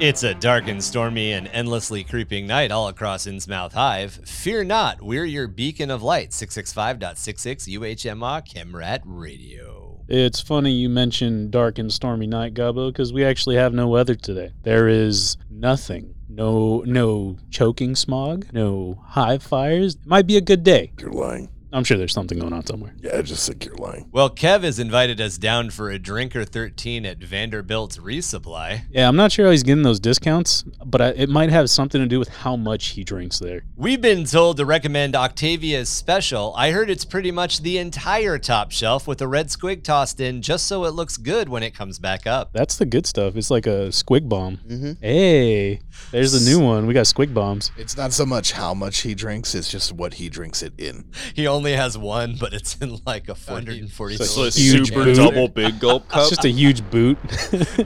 [0.00, 4.12] It's a dark and stormy and endlessly creeping night all across Innsmouth Hive.
[4.12, 10.04] Fear not, we're your beacon of light, 665.66 UHMA Chemrat Radio.
[10.06, 14.14] It's funny you mentioned dark and stormy night, Gabo, because we actually have no weather
[14.14, 14.52] today.
[14.62, 16.14] There is nothing.
[16.28, 19.96] No no choking smog, no hive fires.
[19.96, 20.92] It might be a good day.
[21.00, 21.48] You're lying.
[21.72, 22.94] I'm sure there's something going on somewhere.
[23.00, 24.08] Yeah, I just think you're lying.
[24.10, 28.82] Well, Kev has invited us down for a drinker 13 at Vanderbilt's resupply.
[28.90, 32.00] Yeah, I'm not sure how he's getting those discounts, but I, it might have something
[32.00, 33.64] to do with how much he drinks there.
[33.76, 36.54] We've been told to recommend Octavia's special.
[36.56, 40.42] I heard it's pretty much the entire top shelf with a red squig tossed in
[40.42, 42.52] just so it looks good when it comes back up.
[42.52, 43.36] That's the good stuff.
[43.36, 44.58] It's like a squig bomb.
[44.58, 44.92] Mm-hmm.
[45.00, 46.86] Hey, there's the new one.
[46.86, 47.70] We got squig bombs.
[47.76, 51.10] It's not so much how much he drinks; it's just what he drinks it in.
[51.34, 55.16] He only has one, but it's in like a 440 So a Huge super boot.
[55.16, 56.20] double big gulp cup.
[56.20, 56.36] It's cup.
[56.36, 57.18] just a huge boot.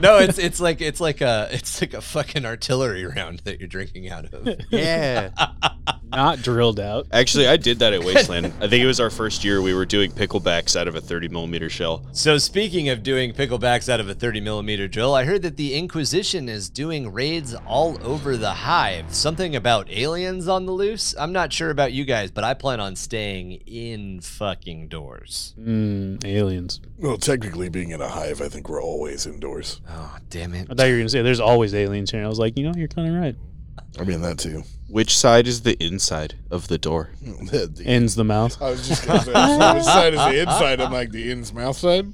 [0.01, 3.67] No, it's it's like it's like a it's like a fucking artillery round that you're
[3.67, 4.47] drinking out of.
[4.71, 5.31] yeah.
[6.15, 7.07] not drilled out.
[7.11, 8.47] Actually, I did that at Wasteland.
[8.61, 9.61] I think it was our first year.
[9.61, 12.05] We were doing picklebacks out of a 30 millimeter shell.
[12.11, 15.73] So speaking of doing picklebacks out of a 30 millimeter drill, I heard that the
[15.75, 19.13] Inquisition is doing raids all over the hive.
[19.13, 21.15] Something about aliens on the loose.
[21.17, 25.53] I'm not sure about you guys, but I plan on staying in fucking doors.
[25.59, 26.79] Mm, aliens.
[26.97, 29.81] Well, technically, being in a hive, I think we're always indoors.
[29.89, 30.67] Oh damn it!
[30.69, 32.23] I thought you were gonna say there's always aliens here.
[32.23, 33.35] I was like, you know, you're kind of right.
[33.99, 34.63] I mean, that too.
[34.89, 37.09] Which side is the inside of the door?
[37.21, 38.61] The- the- Ends the mouth.
[38.61, 40.81] I was just going to say, so which side is the inside?
[40.81, 42.13] I'm like, the in's mouth side?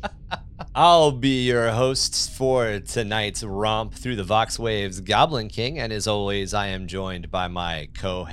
[0.75, 6.05] I'll be your host for tonight's romp through the Vox Waves, Goblin King, and as
[6.07, 8.25] always, I am joined by my co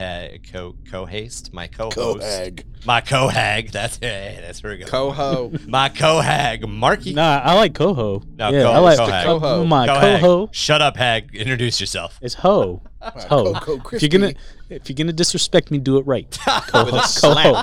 [0.52, 2.64] co co haste, my co-host, Cohag.
[2.86, 3.70] My co-hag.
[3.70, 4.86] That's hey, that's where we go.
[4.86, 5.52] Coho.
[5.66, 7.12] my co-hag, Marky.
[7.12, 8.22] Nah, I like coho.
[8.36, 9.26] No, yeah, co- I like co-hag.
[9.26, 9.64] Coho.
[9.64, 10.20] My Co-hag.
[10.20, 11.34] coho Shut up, hag.
[11.34, 12.18] Introduce yourself.
[12.22, 12.82] It's ho.
[13.14, 13.52] It's ho.
[13.54, 14.34] Cocoa If you're gonna
[14.68, 16.30] if you're gonna disrespect me, do it right.
[16.68, 17.00] Coho.
[17.20, 17.62] Coho.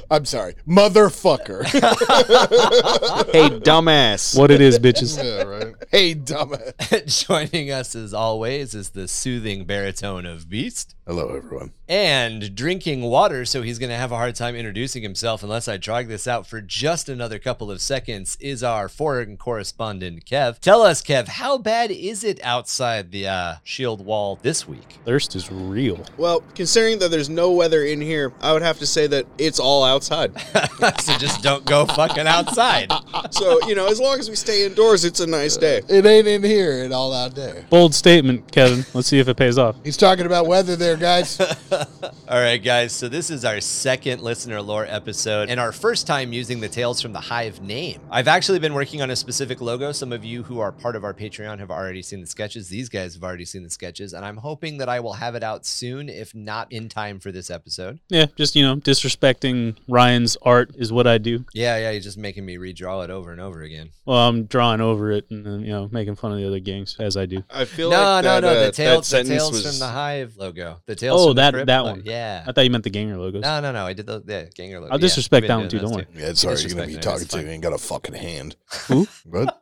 [0.10, 0.54] I'm sorry.
[0.66, 1.64] Motherfucker.
[3.32, 4.38] Hey, dumbass.
[4.38, 5.22] What it is, bitches.
[5.22, 5.74] yeah, right.
[5.90, 7.26] Hey, dumbass.
[7.26, 10.94] Joining us as always is the soothing baritone of Beast.
[11.08, 11.72] Hello, everyone.
[11.88, 15.78] and drinking water, so he's going to have a hard time introducing himself unless I
[15.78, 20.58] drag this out for just another couple of seconds, is our foreign correspondent, Kev.
[20.58, 24.98] Tell us, Kev, how bad is it outside the uh, shield wall this week?
[25.06, 26.04] Thirst is real.
[26.18, 29.58] Well, considering that there's no weather in here, I would have to say that it's
[29.58, 30.38] all outside.
[31.00, 32.92] so just don't go fucking outside.
[33.30, 35.80] so, you know, as long as we stay indoors, it's a nice day.
[35.88, 37.64] It ain't in here at all out there.
[37.70, 38.84] Bold statement, Kevin.
[38.92, 39.76] Let's see if it pays off.
[39.82, 41.40] He's talking about weather there, guys.
[41.72, 42.92] All right, guys.
[42.92, 47.00] So this is our second listener lore episode and our first time using the Tales
[47.00, 48.00] from the Hive name.
[48.10, 49.92] I've actually been working on a specific logo.
[49.92, 52.68] Some of you who are part of our Patreon have already seen the sketches.
[52.68, 55.42] These guys have already seen the sketches, and I'm hoping that I will have it
[55.42, 57.98] out soon, if not in time for this episode.
[58.08, 61.44] Yeah, just you know, disrespecting Ryan's art is what I do.
[61.54, 61.90] Yeah, yeah.
[61.90, 63.90] You're just making me redraw it over and over again.
[64.04, 67.16] Well, I'm drawing over it and you know, making fun of the other gangs as
[67.16, 67.44] I do.
[67.50, 68.48] I feel No, like no, that, no.
[68.48, 70.80] uh, the that Tales, the Tales was from the Hive logo.
[70.88, 71.20] The Tales.
[71.20, 72.02] Oh, from the that- Crypt that oh, one.
[72.02, 72.44] Yeah.
[72.46, 73.42] I thought you meant the ganger logos.
[73.42, 73.84] No, no, no.
[73.84, 74.90] I did the yeah, Ganger logo.
[74.90, 76.06] I'll disrespect we've that one too, don't worry.
[76.14, 77.36] Yeah, sorry, you're going to be talking to.
[77.36, 77.44] fine.
[77.44, 78.56] You ain't got a fucking hand.
[78.86, 79.06] Who?
[79.26, 79.60] What?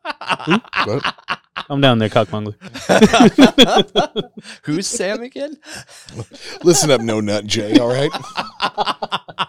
[0.85, 1.41] what?
[1.69, 2.55] I'm down there, cockmongler.
[4.63, 5.59] Who's Sam again?
[6.63, 8.11] Listen up, no nut Jay, all right?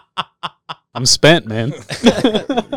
[0.98, 1.72] I'm spent, man.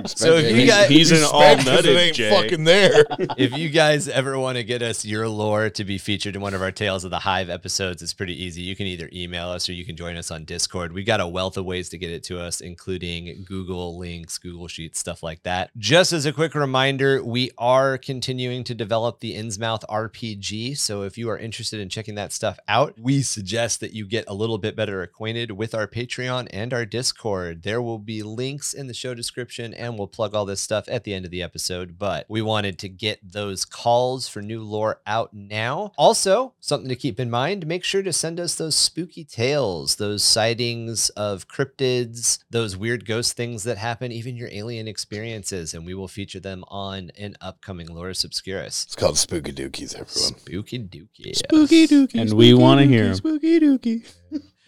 [0.06, 2.30] So if you He's- guys, he's an Respect all 'cause nutted Jay.
[2.32, 3.06] fucking there.
[3.38, 6.56] if you guys ever want to get us your lore to be featured in one
[6.56, 8.64] of our Tales of the Hive episodes, it's pretty easy.
[8.64, 10.92] You can either email us or you can join us on Discord.
[10.92, 14.68] We've got a wealth of ways to get it to us, including Google links, Google
[14.68, 15.70] Sheets, stuff like that.
[15.78, 20.78] Just as a quick reminder, we are continuing to develop the Innsmouth RPG.
[20.80, 24.26] So if you are interested in checking that stuff out, we suggest that you get
[24.28, 27.62] a little bit better acquainted with our Patreon and our Discord.
[27.62, 31.04] There will be links in the show description and we'll plug all this stuff at
[31.04, 31.98] the end of the episode.
[31.98, 35.94] But we wanted to get those calls for new lore out now.
[35.98, 40.24] Also, something to keep in mind make sure to send us those spooky tales, those
[40.24, 45.94] sightings of cryptids, those weird ghost things that happen, even your alien experiences, and we
[45.94, 48.86] will feature them on an upcoming Loris Obscurus.
[48.86, 50.40] It's called Spooky Dookies, everyone.
[50.40, 51.36] Spooky dookie.
[51.36, 52.20] Spooky dookie.
[52.20, 53.16] And we want to hear him.
[53.16, 54.06] Spooky dookie.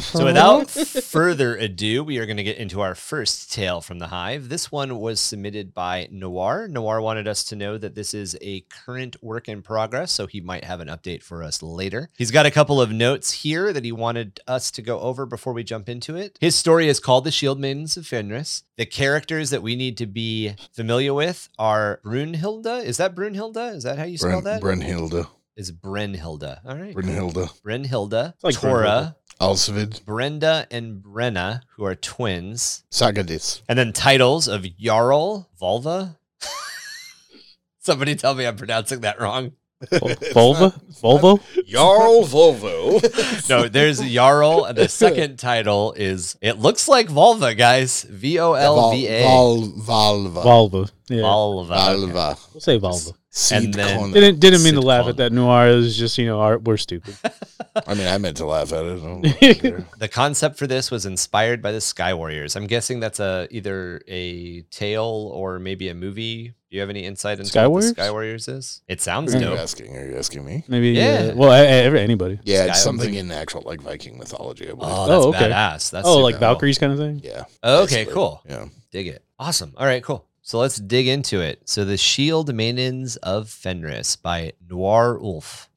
[0.04, 4.08] So, without further ado, we are going to get into our first tale from the
[4.08, 4.50] hive.
[4.50, 6.68] This one was submitted by Noir.
[6.68, 10.42] Noir wanted us to know that this is a current work in progress, so he
[10.42, 12.10] might have an update for us later.
[12.18, 15.54] He's got a couple of notes here that he wanted us to go over before
[15.54, 16.38] we jump into it.
[16.40, 18.64] His story is called The Shield Maidens of Fenris.
[18.78, 22.84] The characters that we need to be familiar with are Brunhilde.
[22.84, 23.76] Is that Brunhilde?
[23.76, 24.62] Is that how you spell Bren, that?
[24.62, 25.28] Brenhilde.
[25.56, 26.60] is Brynhilda.
[26.66, 26.96] All right.
[26.96, 27.62] Brynhilda.
[27.62, 30.04] Brynhilda, like Tora, Alsvid.
[30.06, 32.84] Brenda, and Brenna, who are twins.
[32.92, 33.62] Sagadis.
[33.68, 36.18] And then titles of Jarl, Volva.
[37.80, 39.54] Somebody tell me I'm pronouncing that wrong.
[39.92, 40.82] Vol- Volva?
[41.02, 41.66] Volvo?
[41.68, 43.02] Jarl Volvo.
[43.50, 48.04] No, there's Jarl, and the second title is it looks like Volva, guys.
[48.04, 49.24] V O L V A.
[49.24, 50.42] Val, Valva.
[50.44, 50.92] Volva.
[51.10, 51.24] Yeah.
[51.24, 51.64] Volva.
[51.72, 52.12] okay.
[52.14, 52.40] Valva.
[52.54, 53.14] We'll say Volva.
[53.36, 54.12] Seed then- corn.
[54.12, 55.10] Didn't didn't mean to laugh Sitcom.
[55.10, 55.70] at that noir.
[55.70, 57.18] It was just you know our, we're stupid.
[57.88, 59.00] I mean, I meant to laugh at it.
[59.00, 59.24] I don't
[59.60, 59.86] care.
[59.98, 62.56] The concept for this was inspired by the Sky Warriors.
[62.56, 66.50] I'm guessing that's a either a tale or maybe a movie.
[66.70, 67.90] Do you have any insight into Sky what Warriors?
[67.94, 68.82] the Sky Warriors is?
[68.88, 69.98] It sounds Are you asking?
[69.98, 70.64] Are you asking me?
[70.68, 71.26] Maybe Yeah.
[71.26, 71.34] yeah.
[71.34, 72.40] well, I, I, anybody.
[72.44, 74.66] Yeah, it's Sky- something in actual like Viking mythology.
[74.70, 74.92] I believe.
[74.94, 75.50] Oh, that's Oh, okay.
[75.50, 75.90] badass.
[75.90, 76.40] That's oh, super like cool.
[76.42, 77.22] Valkyries kind of thing.
[77.24, 77.46] yeah.
[77.64, 78.14] Okay, basically.
[78.14, 78.42] cool.
[78.48, 78.66] Yeah.
[78.92, 79.24] Dig it.
[79.40, 79.74] Awesome.
[79.78, 80.28] All right, cool.
[80.46, 81.70] So let's dig into it.
[81.70, 85.70] So the Shield Maidens of Fenris by Noir Ulf.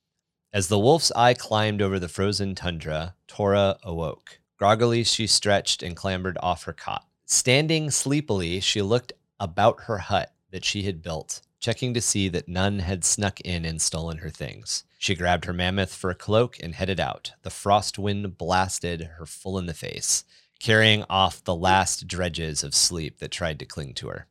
[0.53, 4.41] As the wolf's eye climbed over the frozen tundra, Tora awoke.
[4.59, 7.07] Groggily, she stretched and clambered off her cot.
[7.27, 12.49] Standing sleepily, she looked about her hut that she had built, checking to see that
[12.49, 14.83] none had snuck in and stolen her things.
[14.99, 17.31] She grabbed her mammoth for a cloak and headed out.
[17.43, 20.25] The frost wind blasted her full in the face,
[20.59, 24.27] carrying off the last dredges of sleep that tried to cling to her.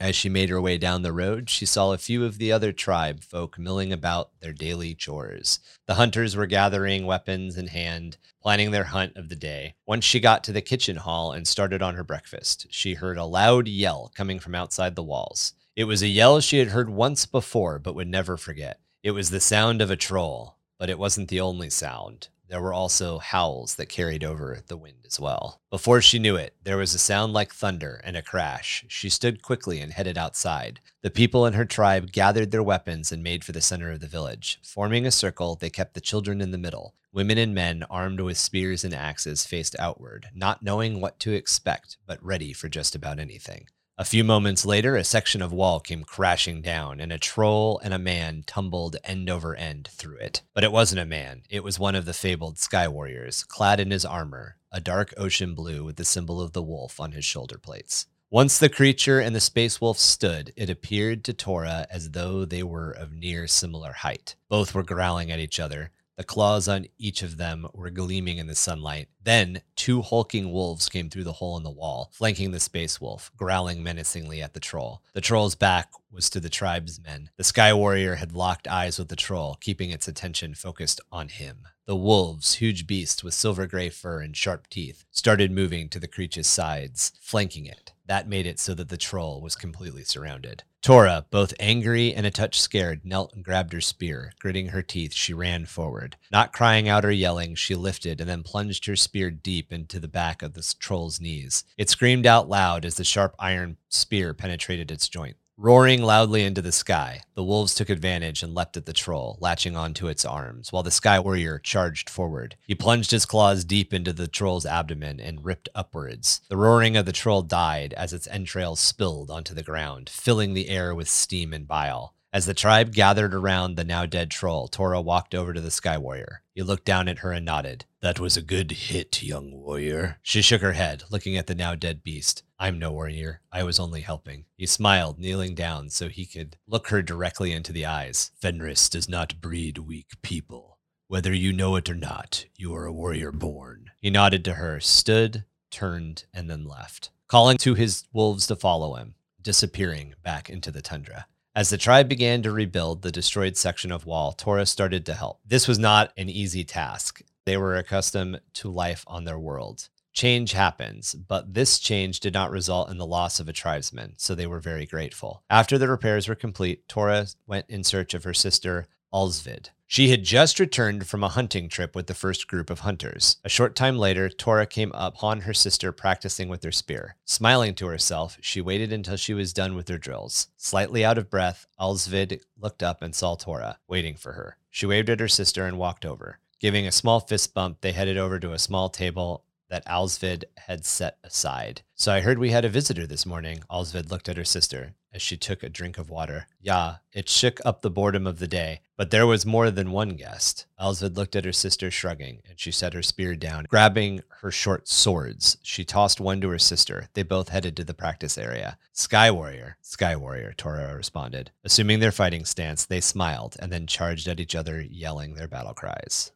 [0.00, 2.72] As she made her way down the road, she saw a few of the other
[2.72, 5.58] tribe folk milling about their daily chores.
[5.86, 9.74] The hunters were gathering weapons in hand, planning their hunt of the day.
[9.86, 13.24] Once she got to the kitchen hall and started on her breakfast, she heard a
[13.24, 15.54] loud yell coming from outside the walls.
[15.74, 18.80] It was a yell she had heard once before but would never forget.
[19.02, 22.28] It was the sound of a troll, but it wasn't the only sound.
[22.48, 25.60] There were also howls that carried over the wind as well.
[25.70, 28.86] Before she knew it, there was a sound like thunder and a crash.
[28.88, 30.80] She stood quickly and headed outside.
[31.02, 34.06] The people in her tribe gathered their weapons and made for the center of the
[34.06, 34.58] village.
[34.62, 36.94] Forming a circle, they kept the children in the middle.
[37.12, 41.98] Women and men, armed with spears and axes, faced outward, not knowing what to expect,
[42.06, 43.66] but ready for just about anything.
[44.00, 47.92] A few moments later, a section of wall came crashing down, and a troll and
[47.92, 50.42] a man tumbled end over end through it.
[50.54, 53.90] But it wasn't a man, it was one of the fabled Sky Warriors, clad in
[53.90, 57.58] his armor, a dark ocean blue with the symbol of the wolf on his shoulder
[57.58, 58.06] plates.
[58.30, 62.62] Once the creature and the space wolf stood, it appeared to Tora as though they
[62.62, 64.36] were of near similar height.
[64.48, 65.90] Both were growling at each other.
[66.18, 69.08] The claws on each of them were gleaming in the sunlight.
[69.22, 73.30] Then, two hulking wolves came through the hole in the wall, flanking the space wolf,
[73.36, 75.00] growling menacingly at the troll.
[75.12, 77.30] The troll's back was to the tribesmen.
[77.36, 81.68] The Sky Warrior had locked eyes with the troll, keeping its attention focused on him.
[81.86, 86.08] The wolves, huge beasts with silver gray fur and sharp teeth, started moving to the
[86.08, 87.92] creature's sides, flanking it.
[88.06, 90.64] That made it so that the troll was completely surrounded.
[90.80, 94.32] Tora, both angry and a touch scared, knelt and grabbed her spear.
[94.38, 96.16] Gritting her teeth, she ran forward.
[96.30, 100.08] Not crying out or yelling, she lifted and then plunged her spear deep into the
[100.08, 101.64] back of the troll's knees.
[101.76, 105.36] It screamed out loud as the sharp iron spear penetrated its joint.
[105.60, 109.76] Roaring loudly into the sky, the wolves took advantage and leapt at the troll, latching
[109.76, 112.54] onto its arms, while the Sky Warrior charged forward.
[112.68, 116.42] He plunged his claws deep into the troll's abdomen and ripped upwards.
[116.48, 120.68] The roaring of the troll died as its entrails spilled onto the ground, filling the
[120.68, 122.14] air with steam and bile.
[122.30, 125.96] As the tribe gathered around the now dead troll, Tora walked over to the Sky
[125.96, 126.42] Warrior.
[126.52, 127.86] He looked down at her and nodded.
[128.02, 130.18] That was a good hit, young warrior.
[130.22, 132.42] She shook her head, looking at the now dead beast.
[132.58, 133.40] I'm no warrior.
[133.50, 134.44] I was only helping.
[134.58, 138.30] He smiled, kneeling down so he could look her directly into the eyes.
[138.38, 140.76] Fenris does not breed weak people.
[141.06, 143.92] Whether you know it or not, you are a warrior born.
[144.02, 148.96] He nodded to her, stood, turned, and then left, calling to his wolves to follow
[148.96, 151.26] him, disappearing back into the tundra.
[151.58, 155.40] As the tribe began to rebuild the destroyed section of wall, Tora started to help.
[155.44, 157.20] This was not an easy task.
[157.46, 159.88] They were accustomed to life on their world.
[160.12, 164.36] Change happens, but this change did not result in the loss of a tribesman, so
[164.36, 165.42] they were very grateful.
[165.50, 169.70] After the repairs were complete, Tora went in search of her sister, Alsvid.
[169.90, 173.38] She had just returned from a hunting trip with the first group of hunters.
[173.42, 177.16] A short time later, Tora came upon her sister practicing with her spear.
[177.24, 180.48] Smiling to herself, she waited until she was done with her drills.
[180.58, 184.58] Slightly out of breath, Alsvid looked up and saw Tora, waiting for her.
[184.68, 186.38] She waved at her sister and walked over.
[186.60, 190.84] Giving a small fist bump, they headed over to a small table that Alsvid had
[190.84, 191.80] set aside.
[191.94, 193.60] So I heard we had a visitor this morning.
[193.70, 194.94] Alsvid looked at her sister.
[195.12, 196.46] As she took a drink of water.
[196.60, 200.10] Yeah, it shook up the boredom of the day, but there was more than one
[200.10, 200.66] guest.
[200.78, 203.64] Alsvid looked at her sister, shrugging, and she set her spear down.
[203.68, 207.08] Grabbing her short swords, she tossed one to her sister.
[207.14, 208.76] They both headed to the practice area.
[208.92, 211.52] Sky Warrior, Sky Warrior, Tora responded.
[211.64, 215.74] Assuming their fighting stance, they smiled and then charged at each other, yelling their battle
[215.74, 216.32] cries.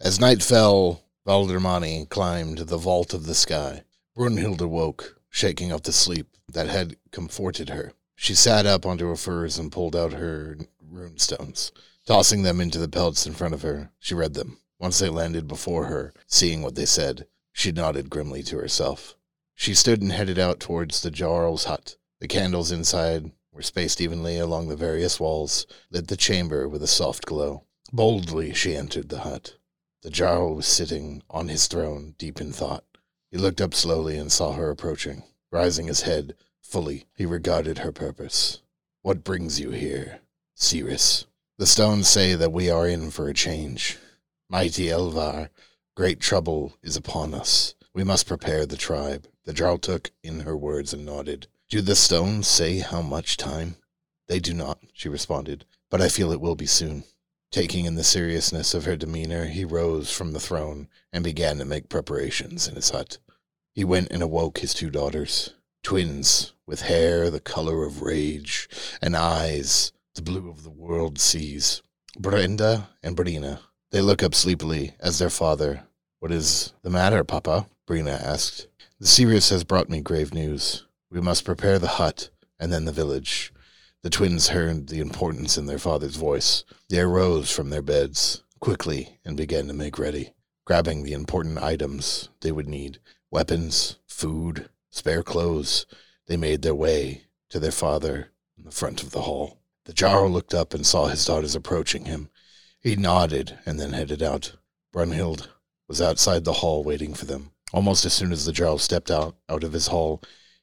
[0.00, 3.84] As night fell, Valdermani climbed the vault of the sky.
[4.16, 7.92] Brunhild awoke, shaking off the sleep that had comforted her.
[8.16, 11.70] She sat up onto her furs and pulled out her rune stones.
[12.06, 14.58] Tossing them into the pellets in front of her, she read them.
[14.78, 19.16] Once they landed before her, seeing what they said, she nodded grimly to herself.
[19.54, 21.96] She stood and headed out towards the Jarl's hut.
[22.20, 26.86] The candles inside were spaced evenly along the various walls, lit the chamber with a
[26.86, 27.64] soft glow.
[27.92, 29.56] Boldly she entered the hut.
[30.02, 32.84] The Jarl was sitting on his throne, deep in thought.
[33.30, 35.24] He looked up slowly and saw her approaching.
[35.50, 36.34] Rising his head
[36.66, 38.60] fully, he regarded her purpose.
[39.02, 40.20] What brings you here,
[40.54, 41.26] Seeress?
[41.58, 43.98] The stones say that we are in for a change.
[44.48, 45.48] Mighty Elvar,
[45.94, 47.74] great trouble is upon us.
[47.94, 49.26] We must prepare the tribe.
[49.44, 51.46] The Jarl took in her words and nodded.
[51.70, 53.76] Do the stones say how much time?
[54.28, 57.04] They do not, she responded, but I feel it will be soon.
[57.50, 61.64] Taking in the seriousness of her demeanor, he rose from the throne and began to
[61.64, 63.18] make preparations in his hut.
[63.72, 68.68] He went and awoke his two daughters, twins, with hair the color of rage
[69.00, 71.82] and eyes the blue of the world seas.
[72.18, 73.60] Brenda and Brina.
[73.90, 75.84] They look up sleepily as their father.
[76.20, 77.66] What is the matter, Papa?
[77.86, 78.68] Brina asked.
[78.98, 80.86] The Seeress has brought me grave news.
[81.10, 83.52] We must prepare the hut and then the village.
[84.02, 86.64] The twins heard the importance in their father's voice.
[86.88, 90.32] They arose from their beds quickly and began to make ready,
[90.64, 92.98] grabbing the important items they would need
[93.30, 95.86] weapons, food, spare clothes.
[96.26, 99.60] They made their way to their father in the front of the hall.
[99.84, 102.28] The Jarl looked up and saw his daughters approaching him.
[102.80, 104.56] He nodded and then headed out.
[104.92, 105.48] Brunhild
[105.88, 107.52] was outside the hall waiting for them.
[107.72, 110.22] Almost as soon as the Jarl stepped out, out of his hall,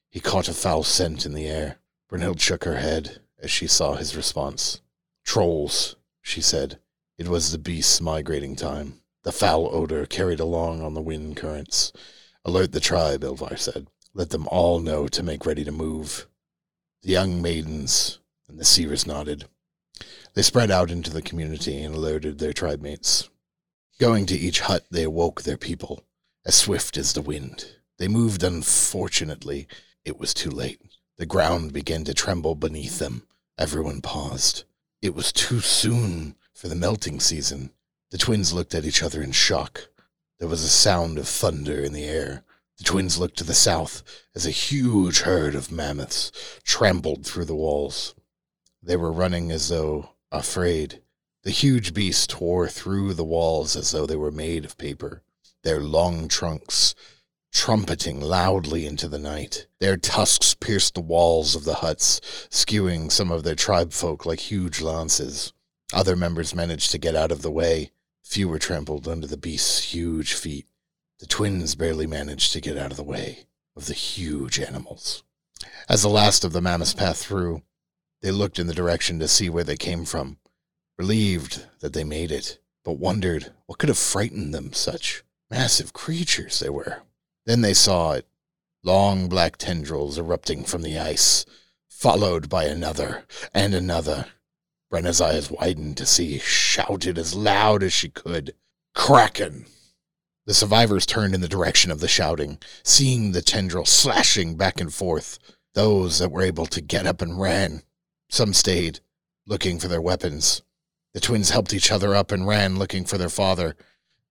[0.09, 1.77] he caught a foul scent in the air.
[2.09, 4.81] Brunhild shook her head as she saw his response.
[5.23, 6.79] Trolls, she said.
[7.17, 9.01] It was the beast's migrating time.
[9.23, 11.93] The foul odor carried along on the wind currents.
[12.43, 13.87] Alert the tribe, Elvar said.
[14.13, 16.27] Let them all know to make ready to move.
[17.01, 19.45] The young maidens and the seers nodded.
[20.35, 23.29] They spread out into the community and alerted their tribe mates.
[23.99, 26.03] Going to each hut, they awoke their people,
[26.45, 27.75] as swift as the wind.
[27.97, 29.67] They moved unfortunately.
[30.05, 30.81] It was too late.
[31.17, 33.27] The ground began to tremble beneath them.
[33.57, 34.63] Everyone paused.
[35.01, 37.71] It was too soon for the melting season.
[38.11, 39.89] The twins looked at each other in shock.
[40.39, 42.43] There was a sound of thunder in the air.
[42.83, 44.03] The twins looked to the south
[44.35, 46.33] as a huge herd of mammoths
[46.65, 48.13] trampled through the walls.
[48.81, 51.01] They were running as though afraid.
[51.43, 55.23] The huge beasts tore through the walls as though they were made of paper,
[55.63, 56.93] their long trunks
[57.53, 59.65] trumpeting loudly into the night.
[59.79, 64.41] Their tusks pierced the walls of the huts, skewing some of their tribe folk like
[64.41, 65.53] huge lances.
[65.93, 67.91] Other members managed to get out of the way.
[68.23, 70.67] Few were trampled under the beast's huge feet.
[71.23, 73.45] The twins barely managed to get out of the way
[73.77, 75.23] of the huge animals.
[75.87, 77.61] As the last of the mammoths passed through,
[78.21, 80.37] they looked in the direction to see where they came from,
[80.97, 86.59] relieved that they made it, but wondered what could have frightened them, such massive creatures
[86.59, 87.03] they were.
[87.45, 88.27] Then they saw it
[88.83, 91.45] long black tendrils erupting from the ice,
[91.87, 94.25] followed by another and another.
[94.89, 98.55] Brenna's eyes widened to see, shouted as loud as she could,
[98.93, 99.67] Kraken!
[100.45, 104.93] The survivors turned in the direction of the shouting, seeing the tendril slashing back and
[104.93, 105.39] forth.
[105.73, 107.83] Those that were able to get up and ran.
[108.29, 108.99] Some stayed,
[109.47, 110.61] looking for their weapons.
[111.13, 113.75] The twins helped each other up and ran, looking for their father.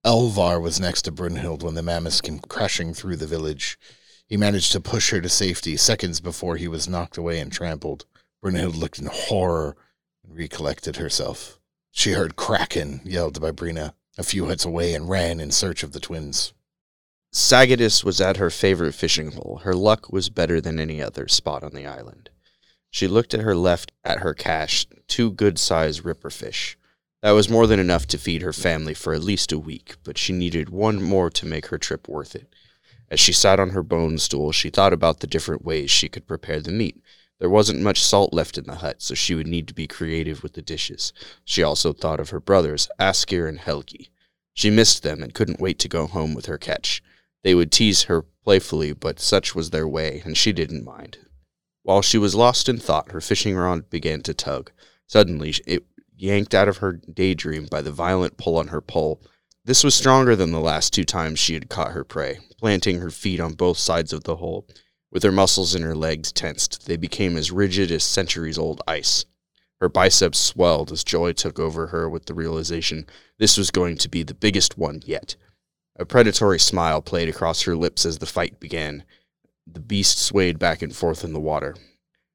[0.04, 3.78] Elvar was next to Brunhild when the mammoths came crashing through the village.
[4.26, 8.04] He managed to push her to safety seconds before he was knocked away and trampled.
[8.45, 9.76] Brunhild looked in horror
[10.23, 11.59] and recollected herself.
[11.90, 15.92] She heard Kraken yelled by Brina a few huts away and ran in search of
[15.92, 16.52] the twins.
[17.33, 19.61] Sagadis was at her favorite fishing hole.
[19.64, 22.28] Her luck was better than any other spot on the island.
[22.90, 26.76] She looked at her left at her cache, two good sized ripper fish.
[27.23, 30.19] That was more than enough to feed her family for at least a week, but
[30.19, 32.52] she needed one more to make her trip worth it.
[33.09, 36.26] As she sat on her bone stool, she thought about the different ways she could
[36.26, 37.00] prepare the meat.
[37.42, 40.44] There wasn't much salt left in the hut, so she would need to be creative
[40.44, 41.12] with the dishes.
[41.44, 44.11] She also thought of her brothers, Askir and Helgi.
[44.54, 47.02] She missed them and couldn't wait to go home with her catch.
[47.42, 51.18] They would tease her playfully, but such was their way, and she didn't mind.
[51.82, 54.70] While she was lost in thought, her fishing rod began to tug.
[55.08, 55.82] Suddenly, it
[56.16, 59.20] yanked out of her daydream by the violent pull on her pole.
[59.64, 63.11] This was stronger than the last two times she had caught her prey, planting her
[63.11, 64.64] feet on both sides of the hole.
[65.12, 69.26] With her muscles in her legs tensed, they became as rigid as centuries old ice.
[69.78, 74.09] Her biceps swelled as joy took over her with the realization this was going to
[74.09, 75.37] be the biggest one yet.
[75.97, 79.04] A predatory smile played across her lips as the fight began.
[79.66, 81.76] The beast swayed back and forth in the water.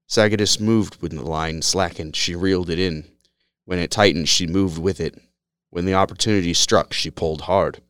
[0.07, 2.15] Sagadis moved when the line slackened.
[2.15, 3.05] She reeled it in.
[3.65, 5.19] When it tightened, she moved with it.
[5.71, 7.81] When the opportunity struck, she pulled hard.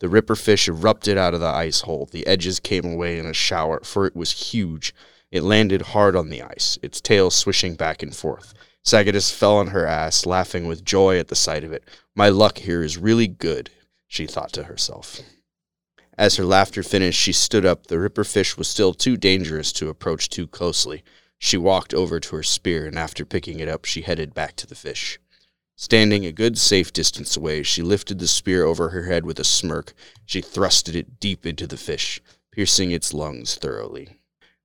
[0.00, 2.08] The ripper fish erupted out of the ice hole.
[2.10, 4.94] The edges came away in a shower, for it was huge.
[5.30, 8.54] It landed hard on the ice, its tail swishing back and forth.
[8.84, 11.84] Sagadis fell on her ass, laughing with joy at the sight of it.
[12.14, 13.70] My luck here is really good,
[14.06, 15.20] she thought to herself.
[16.16, 17.86] As her laughter finished, she stood up.
[17.86, 21.02] The ripper fish was still too dangerous to approach too closely.
[21.38, 24.66] She walked over to her spear, and after picking it up, she headed back to
[24.66, 25.18] the fish.
[25.76, 29.44] Standing a good safe distance away, she lifted the spear over her head with a
[29.44, 29.92] smirk.
[30.24, 32.20] She thrusted it deep into the fish,
[32.52, 34.08] piercing its lungs thoroughly.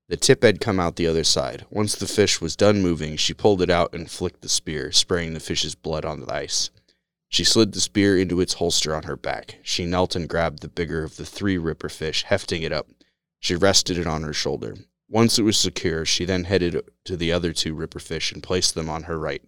[0.08, 1.66] The tip had come out the other side.
[1.70, 5.34] Once the fish was done moving, she pulled it out and flicked the spear, spraying
[5.34, 6.70] the fish's blood on the ice.
[7.28, 9.58] She slid the spear into its holster on her back.
[9.64, 12.88] She knelt and grabbed the bigger of the three ripper fish, hefting it up.
[13.40, 14.76] She rested it on her shoulder.
[15.08, 18.76] Once it was secure, she then headed to the other two ripper fish and placed
[18.76, 19.44] them on her right.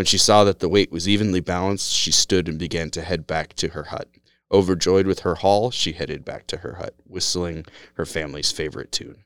[0.00, 3.26] When she saw that the weight was evenly balanced, she stood and began to head
[3.26, 4.08] back to her hut.
[4.50, 7.66] Overjoyed with her haul, she headed back to her hut, whistling
[7.96, 9.24] her family's favorite tune.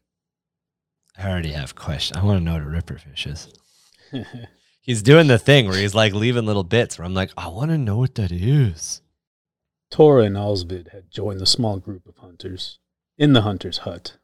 [1.17, 2.19] I already have questions.
[2.19, 3.55] I want to know what a ripper fish is.
[4.81, 7.71] he's doing the thing where he's like leaving little bits where I'm like, I want
[7.71, 9.01] to know what that is.
[9.93, 12.81] Tora and Alsvid had joined the small group of hunters
[13.17, 14.17] in the hunter's hut.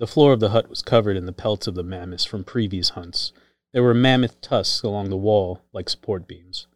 [0.00, 2.88] The floor of the hut was covered in the pelts of the mammoths from previous
[2.88, 3.32] hunts.
[3.74, 6.68] There were mammoth tusks along the wall like support beams,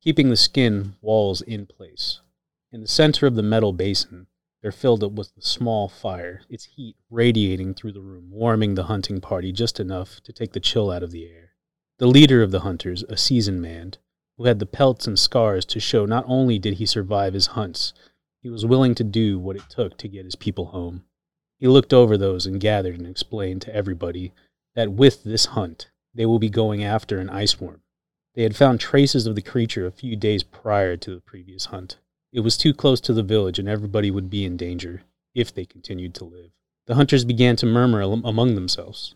[0.00, 2.18] keeping the skin walls in place.
[2.72, 4.26] In the center of the metal basin,
[4.60, 8.86] there filled up with a small fire, its heat radiating through the room, warming the
[8.86, 11.52] hunting party just enough to take the chill out of the air.
[11.98, 13.92] The leader of the hunters, a seasoned man,
[14.36, 17.94] who had the pelts and scars to show not only did he survive his hunts,
[18.42, 21.04] he was willing to do what it took to get his people home.
[21.60, 24.32] He looked over those and gathered and explained to everybody
[24.74, 27.82] that with this hunt, they will be going after an ice worm.
[28.34, 31.98] They had found traces of the creature a few days prior to the previous hunt.
[32.32, 35.02] It was too close to the village and everybody would be in danger
[35.34, 36.50] if they continued to live.
[36.86, 39.14] The hunters began to murmur among themselves.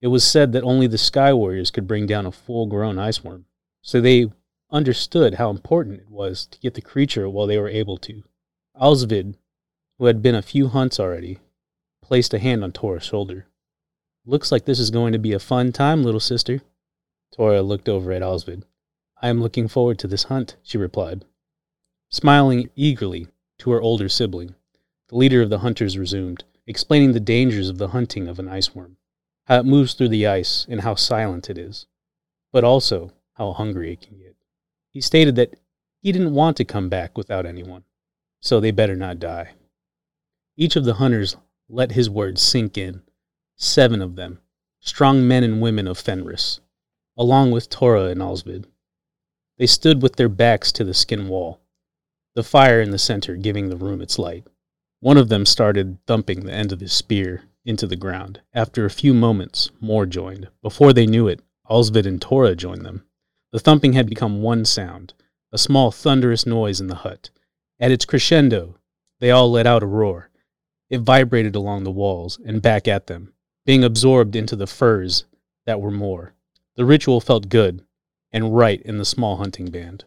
[0.00, 3.22] It was said that only the Sky Warriors could bring down a full grown ice
[3.22, 3.46] worm,
[3.82, 4.30] so they
[4.70, 8.22] understood how important it was to get the creature while they were able to.
[8.80, 9.34] Alsvid,
[9.98, 11.38] who had been a few hunts already,
[12.00, 13.46] placed a hand on Tora's shoulder.
[14.26, 16.60] Looks like this is going to be a fun time, little sister.
[17.34, 18.64] Tora looked over at Alsvid.
[19.22, 21.24] I am looking forward to this hunt, she replied.
[22.10, 23.28] Smiling eagerly
[23.58, 24.54] to her older sibling,
[25.08, 28.74] the leader of the hunters resumed, explaining the dangers of the hunting of an ice
[28.74, 28.96] worm,
[29.46, 31.86] how it moves through the ice and how silent it is,
[32.52, 34.36] but also how hungry it can get.
[34.90, 35.54] He stated that
[36.02, 37.84] he didn't want to come back without anyone,
[38.40, 39.54] so they better not die.
[40.56, 41.36] Each of the hunters
[41.68, 43.02] let his words sink in.
[43.62, 44.40] Seven of them,
[44.80, 46.60] strong men and women of Fenris,
[47.14, 48.64] along with Tora and Alsvid.
[49.58, 51.60] They stood with their backs to the skin wall,
[52.34, 54.46] the fire in the center giving the room its light.
[55.00, 58.40] One of them started thumping the end of his spear into the ground.
[58.54, 60.48] After a few moments, more joined.
[60.62, 63.04] Before they knew it, Alsvid and Tora joined them.
[63.52, 65.12] The thumping had become one sound,
[65.52, 67.28] a small thunderous noise in the hut.
[67.78, 68.78] At its crescendo,
[69.18, 70.30] they all let out a roar.
[70.88, 73.34] It vibrated along the walls and back at them,
[73.70, 75.26] being absorbed into the furs
[75.64, 76.34] that were more.
[76.74, 77.84] The ritual felt good
[78.32, 80.06] and right in the small hunting band.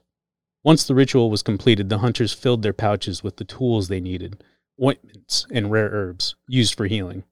[0.65, 4.43] Once the ritual was completed, the hunters filled their pouches with the tools they needed
[4.83, 7.23] ointments and rare herbs used for healing,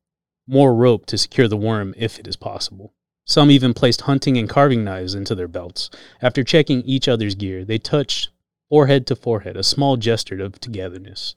[0.48, 2.94] more rope to secure the worm if it is possible.
[3.26, 5.89] Some even placed hunting and carving knives into their belts.
[6.22, 8.30] After checking each other's gear, they touched
[8.70, 11.36] forehead to forehead, a small gesture of togetherness.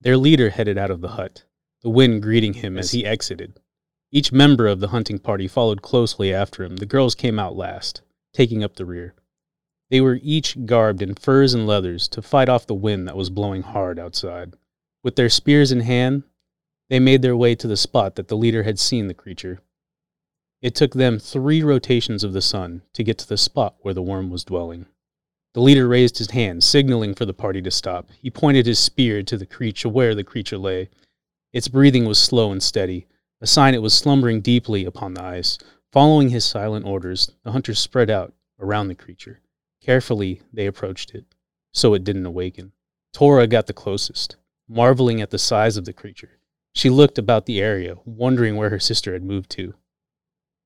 [0.00, 1.44] Their leader headed out of the hut,
[1.84, 3.60] the wind greeting him as he exited.
[4.14, 6.76] Each member of the hunting party followed closely after him.
[6.76, 9.16] The girls came out last, taking up the rear.
[9.90, 13.28] They were each garbed in furs and leathers to fight off the wind that was
[13.28, 14.54] blowing hard outside.
[15.02, 16.22] With their spears in hand,
[16.88, 19.58] they made their way to the spot that the leader had seen the creature.
[20.62, 24.00] It took them three rotations of the sun to get to the spot where the
[24.00, 24.86] worm was dwelling.
[25.54, 28.10] The leader raised his hand, signaling for the party to stop.
[28.22, 30.88] He pointed his spear to the creature where the creature lay.
[31.52, 33.08] Its breathing was slow and steady,
[33.44, 35.58] a sign it was slumbering deeply upon the ice.
[35.92, 39.42] Following his silent orders, the hunters spread out around the creature.
[39.82, 41.26] Carefully, they approached it,
[41.70, 42.72] so it didn't awaken.
[43.12, 46.38] Tora got the closest, marveling at the size of the creature.
[46.72, 49.74] She looked about the area, wondering where her sister had moved to.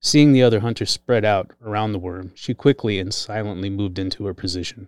[0.00, 4.24] Seeing the other hunters spread out around the worm, she quickly and silently moved into
[4.26, 4.86] her position.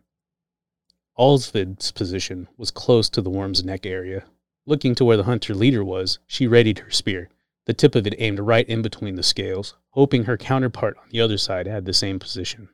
[1.19, 4.27] Alsvid's position was close to the worm's neck area.
[4.65, 7.31] Looking to where the hunter leader was, she readied her spear,
[7.67, 11.21] the tip of it aimed right in between the scales, hoping her counterpart on the
[11.21, 12.69] other side had the same position.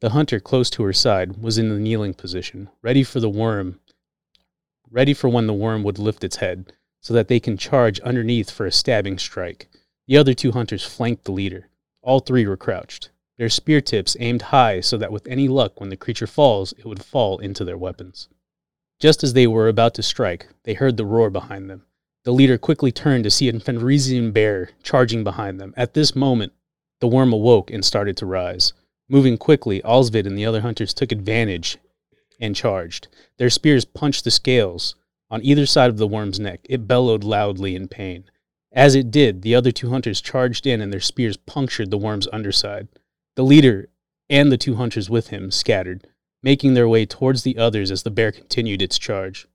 [0.00, 3.80] The hunter close to her side was in the kneeling position, ready for the worm,
[4.90, 8.50] ready for when the worm would lift its head, so that they can charge underneath
[8.50, 9.68] for a stabbing strike.
[10.06, 11.68] The other two hunters flanked the leader.
[12.02, 15.90] All three were crouched, their spear tips aimed high so that with any luck, when
[15.90, 18.28] the creature falls, it would fall into their weapons.
[18.98, 21.86] Just as they were about to strike, they heard the roar behind them.
[22.28, 25.72] The leader quickly turned to see a Fenrisian bear charging behind them.
[25.78, 26.52] At this moment,
[27.00, 28.74] the worm awoke and started to rise.
[29.08, 31.78] Moving quickly, Alsvid and the other hunters took advantage
[32.38, 33.08] and charged.
[33.38, 34.94] Their spears punched the scales
[35.30, 36.60] on either side of the worm's neck.
[36.68, 38.24] It bellowed loudly in pain.
[38.72, 42.28] As it did, the other two hunters charged in and their spears punctured the worm's
[42.30, 42.88] underside.
[43.36, 43.88] The leader
[44.28, 46.06] and the two hunters with him scattered,
[46.42, 49.48] making their way towards the others as the bear continued its charge.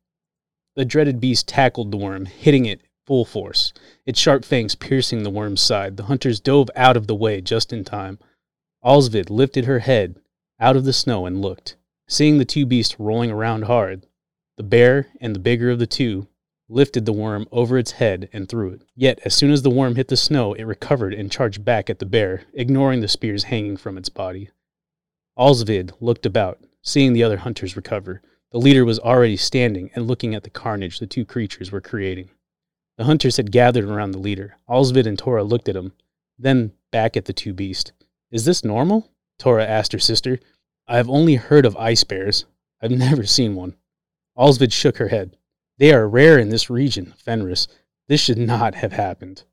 [0.75, 3.73] The dreaded beast tackled the worm, hitting it full force,
[4.05, 5.97] its sharp fangs piercing the worm's side.
[5.97, 8.17] The hunters dove out of the way just in time.
[8.83, 10.17] Alsvid lifted her head
[10.59, 11.75] out of the snow and looked.
[12.07, 14.07] Seeing the two beasts rolling around hard,
[14.57, 16.27] the bear and the bigger of the two
[16.69, 18.81] lifted the worm over its head and threw it.
[18.95, 21.99] Yet, as soon as the worm hit the snow, it recovered and charged back at
[21.99, 24.49] the bear, ignoring the spears hanging from its body.
[25.37, 28.21] Alsvid looked about, seeing the other hunters recover.
[28.53, 32.29] The leader was already standing and looking at the carnage the two creatures were creating.
[32.97, 34.57] The hunters had gathered around the leader.
[34.69, 35.93] Alsvid and Tora looked at him,
[36.37, 37.91] then back at the two beasts.
[38.29, 39.09] Is this normal?
[39.39, 40.39] Tora asked her sister.
[40.87, 42.45] I have only heard of ice bears.
[42.79, 43.75] I've never seen one.
[44.37, 45.35] Alsvid shook her head.
[45.79, 47.67] They are rare in this region, Fenris.
[48.07, 49.45] This should not have happened.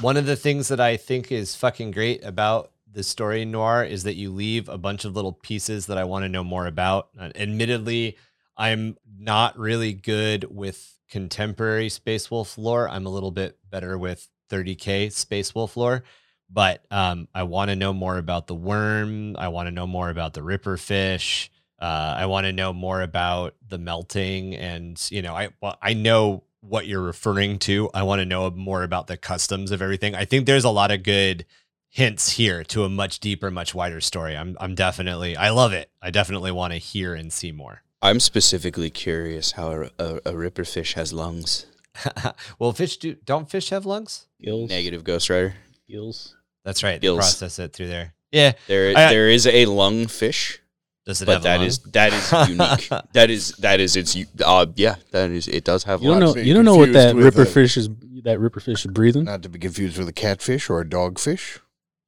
[0.00, 4.04] One of the things that I think is fucking great about the story noir is
[4.04, 7.08] that you leave a bunch of little pieces that I want to know more about.
[7.18, 8.16] Uh, admittedly,
[8.56, 12.88] I'm not really good with contemporary Space Wolf lore.
[12.88, 16.02] I'm a little bit better with 30k Space Wolf lore,
[16.50, 19.36] but um, I want to know more about the worm.
[19.36, 21.50] I want to know more about the Ripper fish.
[21.80, 25.94] Uh, I want to know more about the melting, and you know, I well, I
[25.94, 27.88] know what you're referring to.
[27.94, 30.14] I want to know more about the customs of everything.
[30.14, 31.46] I think there's a lot of good
[31.90, 34.36] hints here to a much deeper, much wider story.
[34.36, 35.90] I'm I'm definitely I love it.
[36.00, 37.82] I definitely want to hear and see more.
[38.02, 41.66] I'm specifically curious how a, a, a ripper fish has lungs.
[42.58, 44.26] well, fish do don't fish have lungs?
[44.40, 44.70] Gills.
[44.70, 45.54] Negative Ghost Rider.
[45.88, 46.36] Gills.
[46.64, 47.00] That's right.
[47.00, 47.18] They Gills.
[47.18, 48.14] process it through there.
[48.32, 48.52] Yeah.
[48.68, 50.60] There, I- there is a lung fish,
[51.04, 51.66] Does it but have a that lung?
[51.66, 53.02] is that is unique.
[53.12, 54.16] that is that is its.
[54.44, 55.48] Uh, yeah, that is.
[55.48, 56.36] It does have You don't lungs.
[56.36, 56.42] know.
[56.42, 57.88] You don't know what that with ripper a- fish is.
[58.22, 59.24] That ripper fish is breathing.
[59.24, 61.58] Not to be confused with a catfish or a dogfish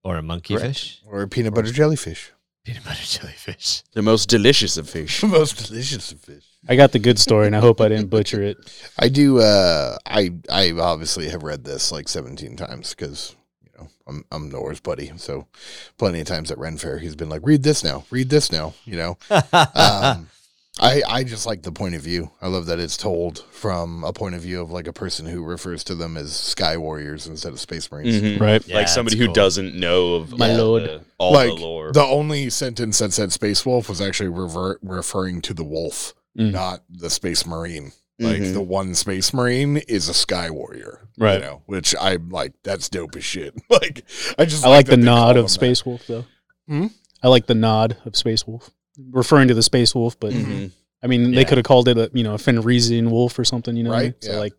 [0.05, 0.75] or a monkey Correct.
[0.79, 1.03] fish?
[1.07, 2.33] or a peanut butter jellyfish.
[2.65, 3.83] Peanut butter jellyfish.
[3.93, 5.21] The most delicious of fish.
[5.21, 6.45] The most delicious of fish.
[6.69, 8.57] I got the good story, and I hope I didn't butcher it.
[8.99, 9.41] I do.
[9.41, 13.35] Uh, I I obviously have read this like seventeen times because
[13.65, 15.11] you know I'm I'm Nora's buddy.
[15.17, 15.49] So
[15.99, 18.75] plenty of times at Ren Fair, he's been like, "Read this now, read this now."
[18.85, 19.19] You know.
[19.75, 20.29] Um,
[20.81, 22.31] I I just like the point of view.
[22.41, 25.45] I love that it's told from a point of view of like a person who
[25.45, 28.21] refers to them as Sky Warriors instead of Space Marines.
[28.23, 28.41] Mhm.
[28.41, 28.67] Right.
[28.67, 29.35] Yeah, like somebody who cool.
[29.35, 30.83] doesn't know of My all lord.
[30.85, 31.93] the, all like the lore.
[31.93, 36.53] the only sentence that said Space Wolf was actually revert, referring to the wolf, Mm.
[36.53, 37.93] not the Space Marine.
[38.19, 38.55] Like Mhm.
[38.55, 41.35] the one Space Marine is a Sky Warrior, Right.
[41.35, 42.53] You know, which I'm like.
[42.63, 43.55] That's dope as shit.
[43.71, 44.05] Like
[44.39, 45.55] I just I like the that they call nod them of that.
[45.55, 46.25] Space Wolf, though.
[46.67, 46.87] Hmm?
[47.23, 48.71] I like the nod of Space Wolf,
[49.11, 50.19] referring to the Space Wolf.
[50.21, 50.71] But Mhm.
[51.03, 51.37] I mean, Yeah.
[51.37, 53.77] they could have called it a you know a Fenrisian wolf or something.
[53.77, 54.15] You know, Right.
[54.21, 54.39] So yeah.
[54.39, 54.53] like,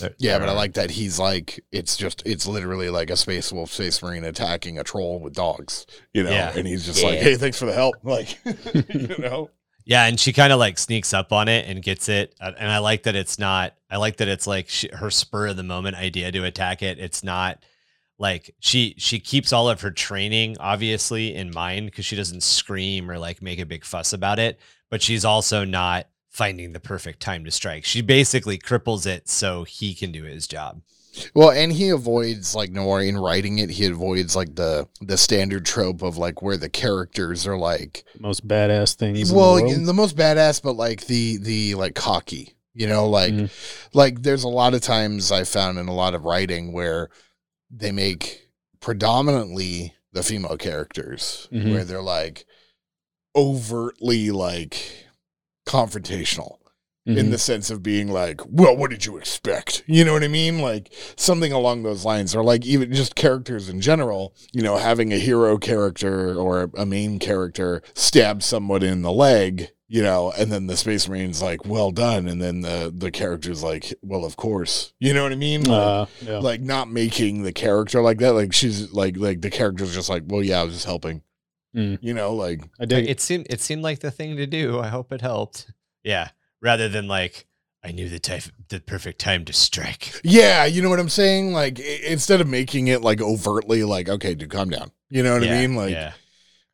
[0.00, 3.16] There- Yeah, there but I like that he's like it's just it's literally like a
[3.16, 6.52] Space Wolf, Space Marine attacking a troll with dogs, you know, Yeah.
[6.56, 8.36] and he's just like, hey, thanks for the help, like,
[8.92, 9.50] you know.
[9.86, 12.34] Yeah, and she kind of like sneaks up on it and gets it.
[12.40, 13.74] Uh, And I like that it's not.
[13.90, 16.98] I like that it's like she, her spur of the moment idea to attack it.
[16.98, 17.62] It's not
[18.20, 23.10] like she she keeps all of her training obviously in mind because she doesn't scream
[23.10, 24.60] or like make a big fuss about it.
[24.90, 27.84] But she's also not finding the perfect time to strike.
[27.84, 30.82] She basically cripples it so he can do his job.
[31.34, 33.70] Well, and he avoids like Noir in writing it.
[33.70, 38.46] He avoids like the the standard trope of like where the characters are like most
[38.46, 39.32] badass things.
[39.32, 39.86] well in the world.
[39.86, 42.54] the most badass, but like the the like cocky.
[42.74, 43.50] You know, like Mhm.
[43.92, 47.10] like there's a lot of times I found in a lot of writing where
[47.70, 48.48] they make
[48.80, 51.72] predominantly the female characters Mhm.
[51.72, 52.44] where they're like
[53.36, 55.06] overtly like
[55.66, 56.56] confrontational
[57.06, 57.30] in Mhm.
[57.30, 59.82] the sense of being like, well, what did you expect?
[59.86, 60.58] You know what I mean?
[60.60, 65.12] Like something along those lines, or like even just characters in general, you know, having
[65.12, 70.52] a hero character or a main character stab someone in the leg, you know, and
[70.52, 72.28] then the Space Marine's like, well done.
[72.28, 74.92] And then the, the character's like, well, of course.
[75.00, 75.64] You know what I mean?
[75.64, 76.38] Like, Uh, yeah.
[76.38, 78.32] like not making the character like that.
[78.34, 81.22] Like she's like, like the character's just like, well, yeah, I was just helping.
[81.76, 81.98] Mm.
[82.00, 83.10] You know, like I dig it.
[83.10, 84.78] it seemed it seemed like the thing to do.
[84.78, 85.72] I hope it helped.
[86.04, 86.28] Yeah,
[86.62, 87.46] rather than like
[87.84, 90.20] I knew the type the perfect time to strike.
[90.24, 91.52] Yeah, you know what I'm saying?
[91.52, 94.90] Like i- instead of making it like overtly like, okay, dude, calm down.
[95.10, 95.74] You know what yeah, I mean?
[95.76, 96.12] Like yeah,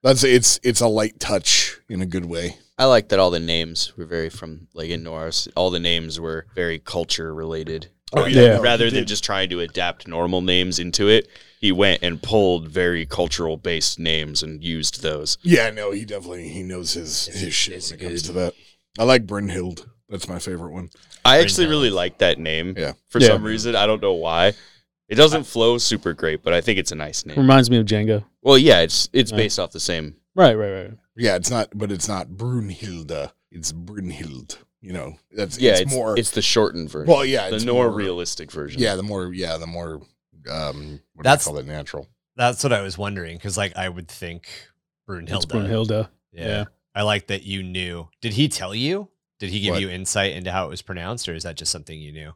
[0.02, 2.56] that's it's it's a light touch in a good way.
[2.78, 5.48] I like that all the names were very from like in Norse.
[5.56, 7.88] All the names were very culture related.
[8.12, 8.58] Oh, rather, yeah.
[8.60, 11.26] rather than just trying to adapt normal names into it,
[11.60, 15.38] he went and pulled very cultural based names and used those.
[15.42, 18.54] Yeah, no, he definitely he knows his his shit when it comes to that.
[18.98, 19.86] I like Brynhild.
[20.08, 20.90] That's my favorite one.
[21.24, 22.74] I actually really like that name.
[22.76, 22.92] Yeah.
[23.08, 23.28] For Yeah.
[23.28, 24.52] some reason, I don't know why.
[25.08, 27.36] It doesn't flow super great, but I think it's a nice name.
[27.36, 28.24] Reminds me of Django.
[28.42, 29.38] Well, yeah, it's it's Right.
[29.38, 30.16] based off the same.
[30.36, 30.90] Right, right, right.
[31.16, 33.32] Yeah, it's not, but it's not Brunhilde.
[33.50, 34.58] It's Brunhild.
[34.82, 36.18] You know, that's Yeah, it's, it's, more.
[36.18, 37.12] it's the shortened version.
[37.12, 38.80] well, yeah, the it's more, more realistic version.
[38.80, 40.02] Yeah, the more, yeah, the more.
[40.50, 41.66] Um, what That's- do you call it?
[41.66, 42.08] Natural.
[42.36, 44.46] that's what I was wondering because like I would think
[45.08, 45.34] Brunhilde.
[45.36, 46.08] It's Brunhilde.
[46.32, 46.46] Yeah.
[46.46, 46.64] Yeah.
[46.94, 48.08] I like that you knew.
[48.20, 49.08] Did he tell you?
[49.38, 49.80] Did he give What?
[49.82, 52.32] you insight into how it was pronounced, or is that just something you knew?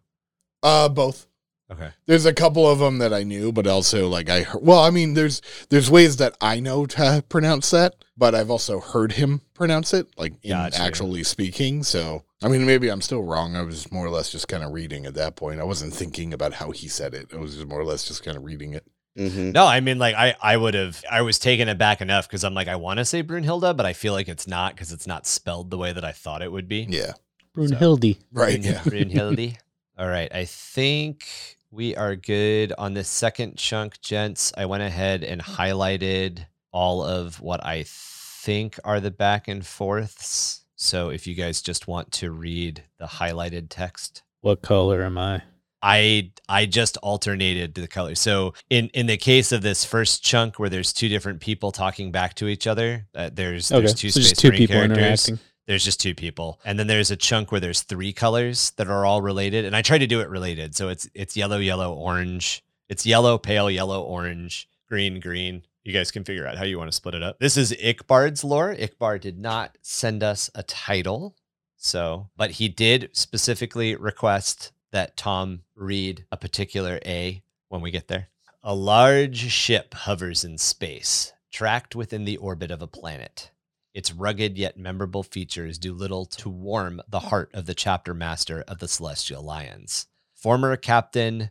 [0.63, 1.27] Uh, both.
[1.71, 1.91] Okay.
[2.07, 4.91] There's a couple of them that I knew, but also like I heard, well, I
[4.91, 9.43] mean, there's there's ways that I know to pronounce that, but I've also heard him
[9.55, 10.81] pronounce it, like in Gotcha.
[10.83, 11.83] actually speaking.
[11.85, 13.55] So I mean, maybe I'm still wrong.
[13.55, 15.61] I was more or less just kind of reading at that point.
[15.61, 17.29] I wasn't thinking about how he said it.
[17.33, 18.85] I was just more or less just kind of reading it.
[19.17, 22.43] hmm No, I mean like I I would have I was taken aback enough because
[22.43, 25.07] I'm like I want to say Brunhilde, but I feel like it's not because it's
[25.07, 26.85] not spelled the way that I thought it would be.
[26.89, 27.13] Yeah,
[27.57, 28.19] Brunhilde.
[28.33, 28.61] right.
[28.61, 29.57] Brun- Yeah, Brunhilde.
[29.99, 30.35] All right.
[30.35, 31.27] I think
[31.71, 34.53] we are good on this second chunk, gents.
[34.57, 40.65] I went ahead and highlighted all of what I think are the back and forths.
[40.77, 45.43] So if you guys just want to read the highlighted text, What color am I?
[45.83, 48.15] I I just alternated the color.
[48.15, 52.13] So in in the case of this first chunk where there's two different people talking
[52.13, 55.29] back to each other, uh, there's Okay, there's two so Space two people characters.
[55.29, 55.39] interacting.
[55.71, 59.07] There's just two people, and then there's a chunk where there's three colors that are
[59.07, 59.65] all related.
[59.65, 62.65] And I try to do it related, so it's it's yellow, yellow, orange.
[62.89, 65.63] It's yellow, pale yellow, orange, green, green.
[65.85, 67.39] You guys can figure out how you want to split it up.
[67.39, 68.75] This is Ickbard's lore.
[68.75, 71.37] Ickbard did not send us a title,
[71.77, 78.09] so but he did specifically request that Tom read a particular A when we get
[78.09, 78.27] there.
[78.65, 83.53] A large ship hovers in space, tracked within the orbit of a planet.
[83.93, 88.63] Its rugged yet memorable features do little to warm the heart of the chapter master
[88.69, 90.07] of the Celestial Lions.
[90.35, 91.51] Former captain,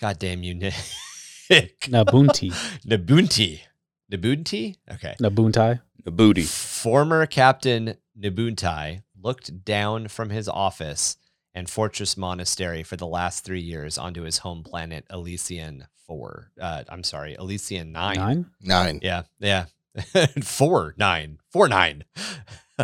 [0.00, 0.74] goddamn you, Nick.
[1.50, 2.52] Nabunti.
[2.86, 3.60] Nabunti.
[4.12, 4.76] Nabunti?
[4.92, 5.16] Okay.
[5.20, 5.80] Nabuntai.
[6.04, 6.42] The booty.
[6.42, 11.16] Former Captain Nabuntai looked down from his office
[11.54, 16.52] and Fortress Monastery for the last three years onto his home planet, Elysian 4.
[16.60, 18.16] Uh, I'm sorry, Elysian 9.
[18.16, 18.46] Nine?
[18.62, 19.00] nine.
[19.02, 19.66] Yeah, yeah.
[20.42, 21.38] 4, 9.
[21.50, 22.04] 4, 9.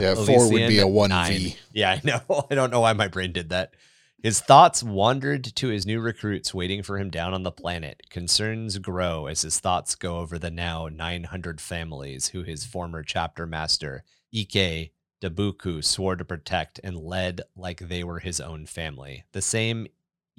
[0.01, 1.33] Yeah, four would be a one nine.
[1.33, 1.57] V.
[1.73, 2.47] Yeah, I know.
[2.51, 3.75] I don't know why my brain did that.
[4.23, 8.05] His thoughts wandered to his new recruits waiting for him down on the planet.
[8.09, 13.47] Concerns grow as his thoughts go over the now 900 families who his former chapter
[13.47, 14.03] master,
[14.35, 19.25] Ike Dabuku, swore to protect and led like they were his own family.
[19.33, 19.89] The same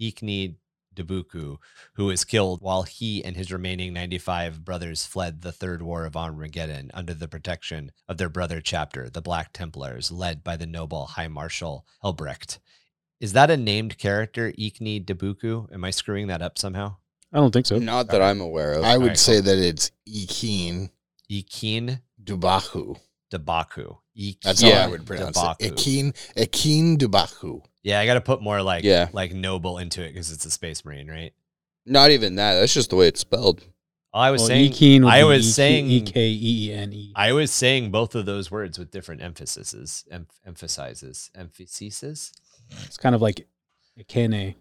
[0.01, 0.55] Ikni
[0.95, 1.57] Dabuku,
[1.93, 6.15] who was killed while he and his remaining 95 brothers fled the Third War of
[6.15, 11.05] Armageddon under the protection of their brother chapter, the Black Templars, led by the noble
[11.07, 12.59] High Marshal Helbrecht.
[13.19, 15.71] Is that a named character, Ikni Dabuku?
[15.73, 16.95] Am I screwing that up somehow?
[17.31, 17.77] I don't think so.
[17.79, 18.83] Not that I'm aware of.
[18.83, 20.89] I would Alright, say that it's Ikin
[21.29, 22.97] Ikin Dubahu.
[23.37, 23.97] Dabaku.
[24.17, 24.81] Ikin That's Yeah.
[24.81, 25.55] how I would pronounce Dabaku.
[25.59, 25.73] it.
[25.75, 27.61] Ikin Ikin Dubahu.
[27.83, 29.09] Yeah, I got to put more like Yeah.
[29.13, 31.33] like noble into it because it's a space marine, right?
[31.85, 32.55] Not even that.
[32.59, 33.61] That's just the way it's spelled.
[34.13, 37.11] I was Well, saying Ekeen I was E- saying E K E E N E.
[37.15, 42.31] I was saying both of those words with different emphases, em- emphasizes, emphases.
[42.85, 43.45] It's kind of like
[43.99, 44.55] Ikene.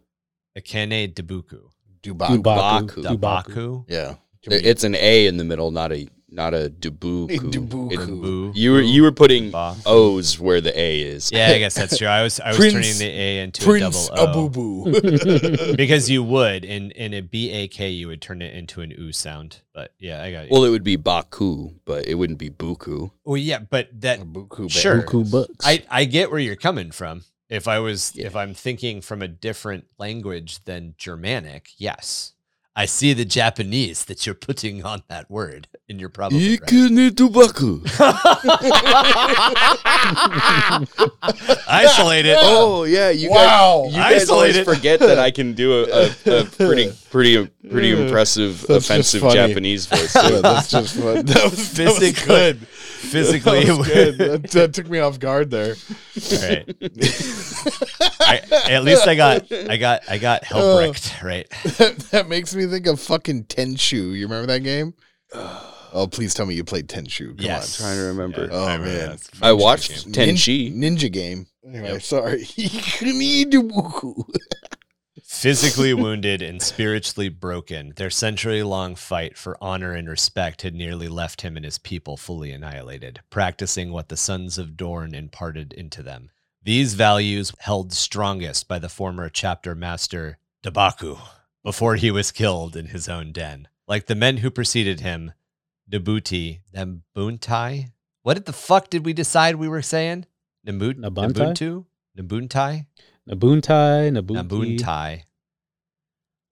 [0.58, 1.60] Akene Dabuku.
[2.02, 2.42] Dubahu.
[2.42, 3.02] Dubaku.
[3.04, 3.18] Dubaku.
[3.18, 3.84] Dubaku.
[3.88, 4.16] Yeah.
[4.42, 7.28] It's an A in the middle, not a not a dubuku.
[7.52, 8.50] Dubuku.
[8.50, 9.76] It- you were you were putting Ba.
[9.86, 11.30] O's where the A is.
[11.32, 12.08] Yeah, I guess that's true.
[12.08, 14.48] I was I was Prince- turning the A into Prince a double O.
[14.50, 15.76] Abubu.
[15.76, 18.92] because you would in in a B A K you would turn it into an
[18.98, 19.60] oo sound.
[19.72, 20.48] But yeah, I got you.
[20.50, 23.10] Well, it would be baku, but it wouldn't be buku.
[23.24, 25.02] well yeah, but that Buku Sure.
[25.02, 25.64] Buku bucks.
[25.64, 27.24] I I get where you're coming from.
[27.50, 28.26] If I was Yeah.
[28.26, 32.32] if I'm thinking from a different language than Germanic, yes.
[32.76, 36.60] I see the Japanese that you're putting on that word, and you're probably right.
[36.60, 37.84] Ikunutubaku.
[41.68, 42.36] Isolate it.
[42.40, 43.82] Oh yeah, you Wow.
[43.84, 44.64] guys, you guys always Isolated.
[44.76, 49.22] forget that I can do a, a, a pretty pretty pretty impressive That's offensive.
[49.32, 50.14] Japanese voice.
[50.24, 51.26] Yeah, that's just fun.
[51.26, 52.66] That was, that was Physically- good.
[53.04, 54.18] Physically, That was good.
[54.18, 55.74] That, that took me off guard there.
[56.42, 56.76] right.
[58.20, 58.40] I,
[58.72, 61.26] at least I got I got I got Helbrecht oh.
[61.26, 61.48] right.
[61.78, 64.14] that, that makes me think of fucking Tenchu.
[64.16, 64.94] You remember that game?
[65.96, 67.28] Oh, please tell me you played Tenchu.
[67.36, 67.76] Come Yes.
[67.76, 68.48] trying to remember.
[68.50, 68.86] Oh, I man.
[68.88, 69.12] that.
[69.12, 70.12] It's a I fun watched game.
[70.26, 70.74] Nin- Tenchi.
[70.74, 71.46] Ninja game.
[71.64, 72.02] Anyway, Yep.
[72.02, 72.44] sorry.
[75.18, 75.22] Ikunutubaku.
[75.24, 81.08] Physically wounded and spiritually broken, their century long fight for honor and respect had nearly
[81.08, 86.02] left him and his people fully annihilated, practicing what the sons of Dorn imparted into
[86.02, 86.30] them.
[86.62, 91.18] These values held strongest by the former chapter master Dabaku
[91.62, 93.68] before he was killed in his own den.
[93.86, 95.32] Like the men who preceded him,
[95.90, 97.90] Nabuti, Nabuntai?
[98.22, 100.24] What the fuck did we decide we were saying?
[100.66, 101.54] Nabut- Nabuntai?
[101.54, 101.84] Nabuntu?
[102.18, 102.86] Nabuntai?
[103.28, 104.78] Nabuntai, Nabuki.
[104.78, 105.22] Nabuntai.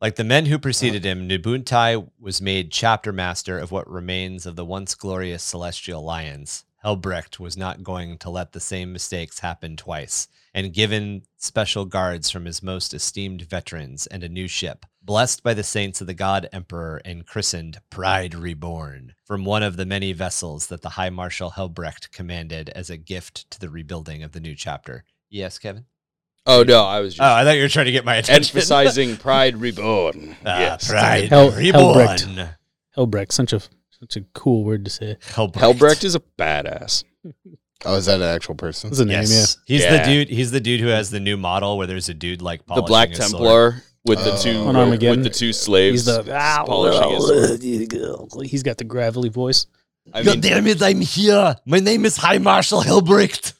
[0.00, 1.11] Like the men who preceded oh.
[1.11, 6.64] him, Nabuntai was made chapter master of what remains of the once glorious celestial lions.
[6.82, 12.30] Helbrecht was not going to let the same mistakes happen twice, and given special guards
[12.30, 16.14] from his most esteemed veterans and a new ship, blessed by the saints of the
[16.14, 21.11] God Emperor and christened Pride Reborn, from one of the many vessels that the High
[21.11, 25.04] Marshal Helbrecht commanded as a gift to the rebuilding of the new chapter.
[25.30, 25.85] Yes, Kevin?
[26.46, 28.57] Oh no, I was Oh, just I thought you were trying to get my attention.
[28.57, 30.37] emphasizing Pride Reborn.
[30.44, 30.88] Ah, yes.
[30.88, 31.94] Pride Hel- Reborn.
[32.09, 32.48] Helbrecht.
[32.96, 33.61] Helbrecht, such a
[34.00, 35.16] such a cool word to say.
[35.35, 35.61] Helbrecht.
[35.78, 37.05] Helbrecht is a badass.
[37.85, 38.90] Oh, is that an actual person?
[38.90, 39.98] That's a name, Yes, he's Yeah.
[40.05, 40.28] the dude.
[40.28, 42.87] He's the dude who has the new model where there's a dude like The polishing
[42.87, 43.31] Black his sword.
[43.31, 44.42] Templar with the Oh.
[44.42, 45.20] two On Armageddon.
[45.22, 45.52] with the two yeah.
[45.52, 47.26] slaves He's the ah, polishing his
[48.31, 48.46] sword.
[48.46, 49.66] He's got the gravelly voice.
[50.12, 50.82] I God mean, damn it!
[50.82, 51.54] I'm here.
[51.66, 53.52] My name is High Marshal Helbrecht.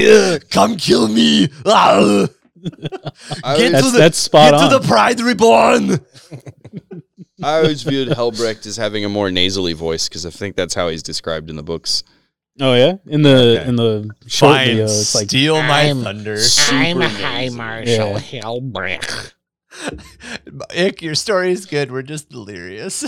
[0.00, 0.38] yeah.
[0.50, 1.48] Come kill me.
[1.64, 2.26] Ah.
[3.44, 4.70] I Get always, That's to the, that's spot get on.
[4.70, 6.00] to the Pride Reborn.
[7.42, 10.88] I always viewed Helbrecht as having a more nasally voice because I think that's how
[10.88, 12.02] he's described in the books.
[12.60, 13.68] oh yeah, in the Okay.
[13.68, 14.66] in the short Fine.
[14.68, 16.32] video, it's like steal my I'm- thunder.
[16.34, 17.48] I'm Super High.
[17.50, 18.18] Marshal Yeah.
[18.20, 19.34] Helbrecht.
[20.74, 21.92] Ick, your story is good.
[21.92, 23.04] We're just delirious.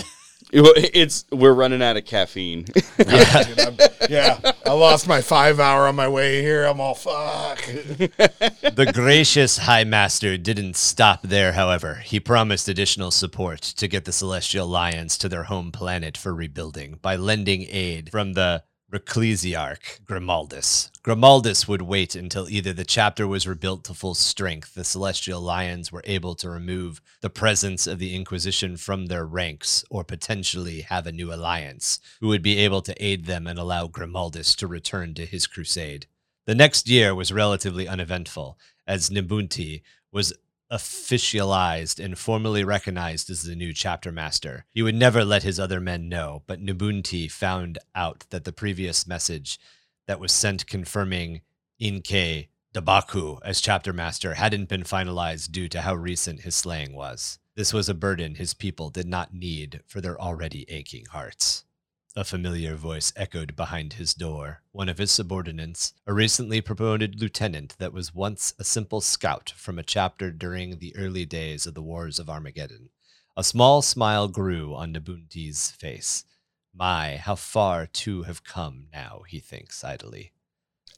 [0.51, 2.65] It's we're running out of caffeine.
[2.97, 3.43] yeah.
[3.43, 3.77] Dude, I'm-
[4.09, 6.63] yeah, I lost my five hour on my way here.
[6.65, 7.59] I'm all fuck.
[7.67, 11.95] The gracious High Master didn't stop there, however.
[12.03, 16.97] He promised additional support to get the Celestial Lions to their home planet for rebuilding
[17.03, 20.89] by lending aid from the Reclusiarch Grimaldus.
[21.03, 25.91] Grimaldus would wait until either the chapter was rebuilt to full strength, the Celestial Lions
[25.91, 31.05] were able to remove the presence of the Inquisition from their ranks, or potentially have
[31.05, 35.13] a new alliance who would be able to aid them and allow Grimaldus to return
[35.13, 36.07] to his crusade.
[36.47, 40.33] The next year was relatively uneventful, as Nibunti was
[40.71, 44.65] officialized and formally recognized as the new chapter master.
[44.71, 49.07] He would never let his other men know, but Nibunti found out that the previous
[49.07, 49.59] message
[50.07, 51.41] that was sent confirming
[51.81, 57.39] Inke Dabaku as chapter master hadn't been finalized due to how recent his slaying was.
[57.55, 61.65] This was a burden his people did not need for their already aching hearts.
[62.15, 64.63] A familiar voice echoed behind his door.
[64.71, 69.77] One of his subordinates, a recently promoted lieutenant that was once a simple scout from
[69.77, 72.89] a chapter during the early days of the Wars of Armageddon.
[73.37, 76.25] A small smile grew on Nabunti's face.
[76.73, 80.31] My, how far two have come now, he thinks idly.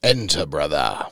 [0.02, 1.08] Enter, brother.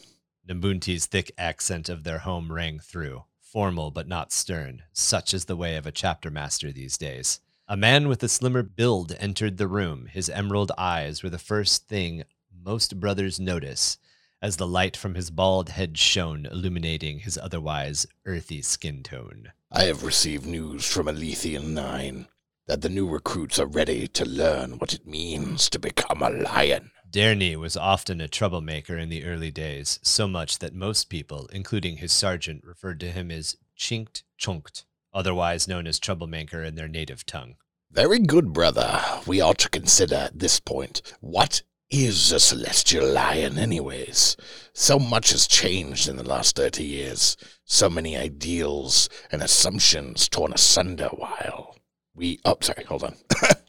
[0.47, 5.57] Nabunti's thick accent of their home rang through, formal but not stern, such is the
[5.57, 7.41] way of a chapter master these days.
[7.71, 10.07] A man with a slimmer build entered the room.
[10.07, 13.99] His emerald eyes were the first thing most brothers notice,
[14.41, 19.51] as the light from his bald head shone, illuminating his otherwise earthy skin tone.
[19.71, 22.27] I have received news from Alethian 9
[22.65, 26.89] that the new recruits are ready to learn what it means to become a lion.
[27.07, 31.97] Dernier was often a troublemaker in the early days, so much that most people, including
[31.97, 37.25] his sergeant, referred to him as Chinkt Chunkt, otherwise known as troublemaker in their native
[37.25, 37.55] tongue.
[37.91, 39.01] Very good, brother.
[39.25, 44.37] We ought to consider at this point what is a celestial lion, anyways?
[44.73, 47.35] So much has changed in the last 30 years.
[47.65, 51.75] So many ideals and assumptions torn asunder while
[52.13, 52.39] we.
[52.45, 53.15] Oh, sorry, hold on.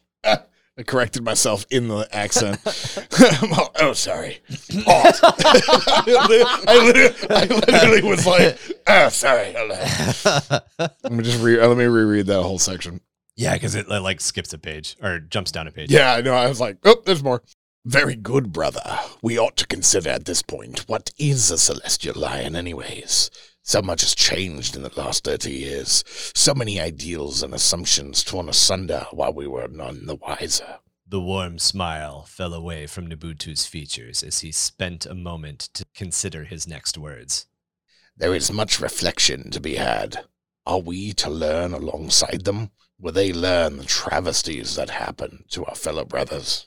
[0.81, 2.59] I corrected myself in the accent.
[3.53, 4.39] oh, oh, sorry.
[4.87, 5.13] Oh.
[6.67, 9.53] I, literally, I literally was like, oh, sorry.
[9.53, 13.03] Let me just re- uh, let me reread that whole section.
[13.37, 15.91] yeah, because it like skips a page or jumps down a page.
[15.91, 16.33] Yeah, I know.
[16.33, 17.43] I was like, oh, there's more.
[17.85, 19.01] Very good, brother.
[19.21, 23.31] We ought to consider at this point what is a celestial lion, anyways?
[23.71, 26.03] So much has changed in the last 30 years.
[26.35, 30.81] So many ideals and assumptions torn asunder while we were none the wiser.
[31.07, 36.43] The warm smile fell away from Nabutu's features as he spent a moment to consider
[36.43, 37.47] his next words.
[38.17, 40.25] There is much reflection to be had.
[40.67, 42.73] Are we to learn alongside them?
[42.99, 46.67] Will they learn the travesties that happen to our fellow brothers?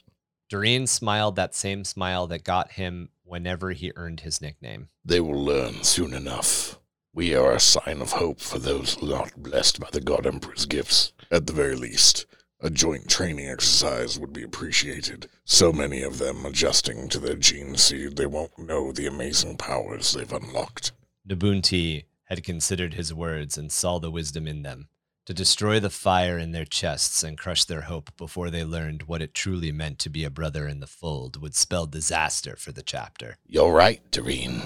[0.50, 4.88] Doreen smiled that same smile that got him whenever he earned his nickname.
[5.04, 6.80] They will learn soon enough.
[7.16, 11.14] We are a sign of hope for those not blessed by the God Emperor's gifts.
[11.30, 12.26] At the very least,
[12.60, 15.30] a joint training exercise would be appreciated.
[15.46, 20.14] So many of them adjusting to their gene seed, they won't know the amazing powers
[20.14, 20.92] they've unlocked.
[21.30, 24.88] Nabunti had considered his words and saw the wisdom in them.
[25.28, 29.22] To destroy the fire in their chests and crush their hope before they learned what
[29.22, 32.82] it truly meant to be a brother in the fold would spell disaster for the
[32.82, 33.38] chapter.
[33.46, 34.64] You're right, Doreen.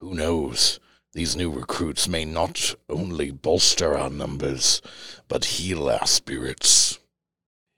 [0.00, 0.80] Who knows?
[1.14, 4.82] These new recruits may not only bolster our numbers,
[5.26, 6.98] but heal our spirits.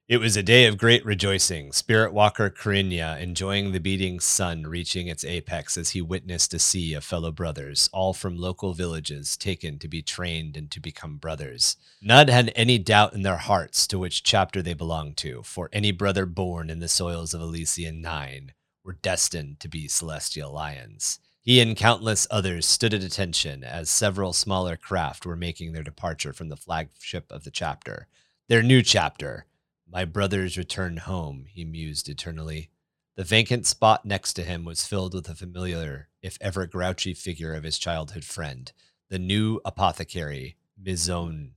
[0.08, 1.70] It was a day of great rejoicing.
[1.70, 6.94] Spirit Walker Karinya enjoying the beating sun reaching its apex as he witnessed a sea
[6.94, 11.76] of fellow brothers, all from local villages, taken to be trained and to become brothers.
[12.02, 15.92] None had any doubt in their hearts to which chapter they belonged to, for any
[15.92, 21.20] brother born in the soils of Elysian Nine were destined to be celestial lions.
[21.42, 26.34] He and countless others stood at attention as several smaller craft were making their departure
[26.34, 28.08] from the flagship of the chapter.
[28.48, 29.46] Their new chapter,
[29.90, 32.68] my brothers return home, he mused eternally.
[33.16, 37.54] The vacant spot next to him was filled with a familiar, if ever grouchy figure
[37.54, 38.70] of his childhood friend,
[39.08, 41.52] the new apothecary, Mizone.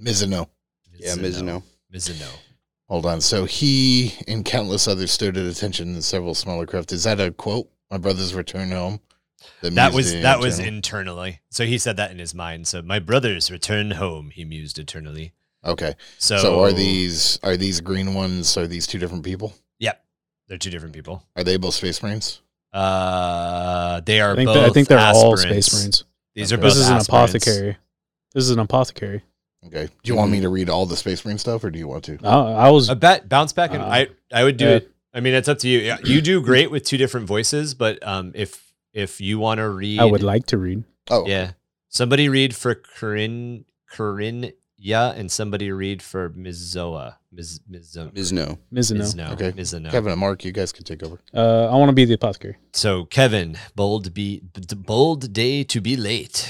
[0.00, 0.48] Mizuno.
[0.94, 1.62] Yeah, Mizuno.
[1.92, 2.30] Mizuno.
[2.88, 3.20] Hold on.
[3.20, 6.92] So he and countless others stood at attention in several smaller craft.
[6.92, 7.68] Is that a quote?
[7.90, 9.00] My brothers return home.
[9.60, 10.76] The That was mused that was internal?
[11.22, 11.40] internally.
[11.50, 12.66] So he said that in his mind.
[12.66, 15.32] So my brothers return home, he mused eternally.
[15.64, 15.94] okay.
[16.18, 18.56] So, So, are these are these green ones?
[18.56, 19.54] Are these two different people?
[19.78, 20.04] Yep.
[20.48, 21.24] They're two different people.
[21.36, 22.40] Are they both space marines?
[23.02, 25.66] Uh they are I think, both that- I think they're all aspirants.
[25.66, 26.04] space marines.
[26.34, 27.76] These are both This is an apothecary.
[28.34, 29.22] This is an apothecary.
[29.66, 29.86] Okay.
[30.02, 32.04] Do you want me to read all the space marine stuff, or do you want
[32.04, 32.18] to?
[32.22, 34.70] I, I was I bet bounce back and Uh, I I would do yeah.
[34.76, 34.90] it.
[35.12, 35.96] I mean, it's up to you.
[36.04, 38.67] You do great with two different voices, but um, if
[38.98, 40.84] if you want to read, I would like to read.
[41.10, 41.52] Oh, yeah,
[41.88, 48.58] somebody read for Corinne Corinne yeah, and somebody read for Mizoa Miz Mizo Mizno.
[48.72, 48.98] Mizuno.
[49.02, 49.50] Mizno Okay.
[49.52, 49.90] Mizuno.
[49.90, 51.18] Kevin and Mark, you guys can take over.
[51.34, 52.56] Uh, I want to be the apothecary.
[52.72, 56.48] So Kevin, bold be b- bold day to be late.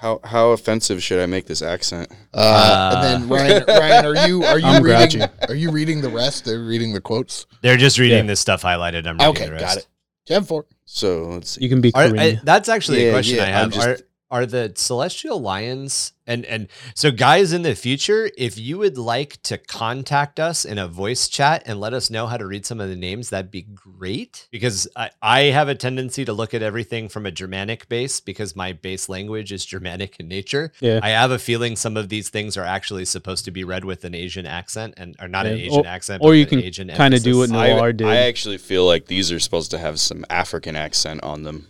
[0.00, 2.08] How how offensive should I make this accent?
[2.32, 5.18] Uh, and then Ryan, Ryan, are you are you I'm reading?
[5.20, 5.32] grouchy.
[5.48, 6.44] Are you reading the rest?
[6.44, 7.46] They're reading the quotes.
[7.62, 8.30] They're just reading Yeah.
[8.32, 9.06] this stuff highlighted.
[9.08, 9.64] I'm reading Okay, the rest.
[9.64, 9.86] got it.
[10.26, 10.66] Ten four.
[10.90, 11.62] So let's see.
[11.64, 12.38] You can be Are, Korean.
[12.38, 13.64] I, that's actually a question yeah, I have.
[13.64, 13.98] I'm just- are
[14.30, 19.40] are the celestial lions and and so guys in the future, if you would like
[19.44, 22.80] to contact us in a voice chat and let us know how to read some
[22.80, 24.46] of the names, that'd be great.
[24.50, 28.54] Because I, I have a tendency to look at everything from a Germanic base because
[28.54, 30.70] my base language is Germanic in nature.
[30.80, 31.00] yeah.
[31.02, 34.04] I have a feeling some of these things are actually supposed to be read with
[34.04, 36.62] an Asian accent and or not an Asian or- accent, or but you an can
[36.62, 37.50] Asian kinda do emphasis.
[37.56, 38.06] what I, Noir did.
[38.06, 41.68] I actually feel like these are supposed to have some African accent on them.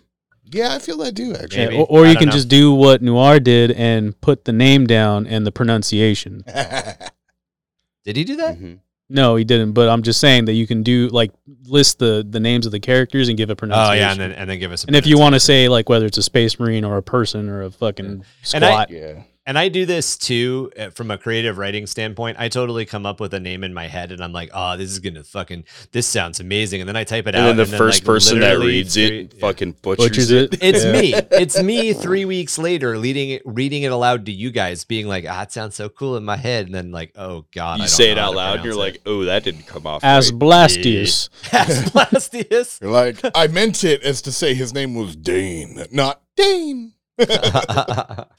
[0.50, 1.34] Yeah, I feel that too.
[1.34, 2.32] Actually, Yeah, or, or you can know.
[2.32, 6.42] just do what Noir did and put the name down and the pronunciation.
[8.04, 8.58] Did he do that?
[8.58, 8.78] Mhm.
[9.10, 9.72] No, he didn't.
[9.72, 11.30] But I'm just saying that you can do like
[11.66, 13.92] list the the names of the characters and give a pronunciation.
[13.92, 14.84] Oh yeah, and then and then give us.
[14.84, 17.02] A and if you want to say like whether it's a space marine or a
[17.02, 18.24] person or a fucking And
[18.64, 19.22] I- squat, yeah.
[19.48, 22.36] And I do this too uh, from a creative writing standpoint.
[22.38, 24.90] I totally come up with a name in my head and I'm like, oh, this
[24.90, 26.82] is gonna fucking this sounds amazing.
[26.82, 27.64] And then I type it out And out.
[27.64, 29.40] then the first like, person that reads three- it yeah.
[29.40, 30.52] fucking butchers, butchers it.
[30.52, 30.62] it.
[30.62, 30.92] It's Yeah.
[30.92, 31.14] me.
[31.14, 35.24] It's me three weeks later leading it reading it aloud to you guys, being like,
[35.26, 36.66] ah, it sounds so cool in my head.
[36.66, 37.78] And then like, oh god.
[37.78, 40.30] You don't say it out loud, you're pronounce like, "Oh, that didn't come off." as
[40.30, 40.38] right.
[40.38, 41.30] Blastius.
[41.54, 42.82] As Blastius.
[42.82, 46.92] You're like, I meant it as to say his name was Dane, not Dane.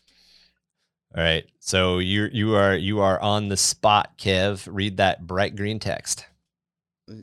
[1.16, 1.46] All right.
[1.60, 4.68] So you you are you are on the spot, Kev.
[4.72, 6.26] Read that bright green text.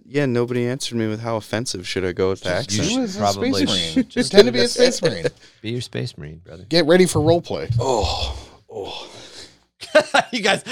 [0.05, 2.89] Yeah, nobody answered me with how offensive should I go with the Just accent?
[2.89, 4.09] do a Probably space marine.
[4.09, 5.27] Just pretend to be a space marine.
[5.63, 6.65] Be your space marine, brother.
[6.69, 7.73] Get ready for roleplay.
[7.79, 8.37] Oh,
[8.69, 9.09] oh.
[10.33, 10.65] you guys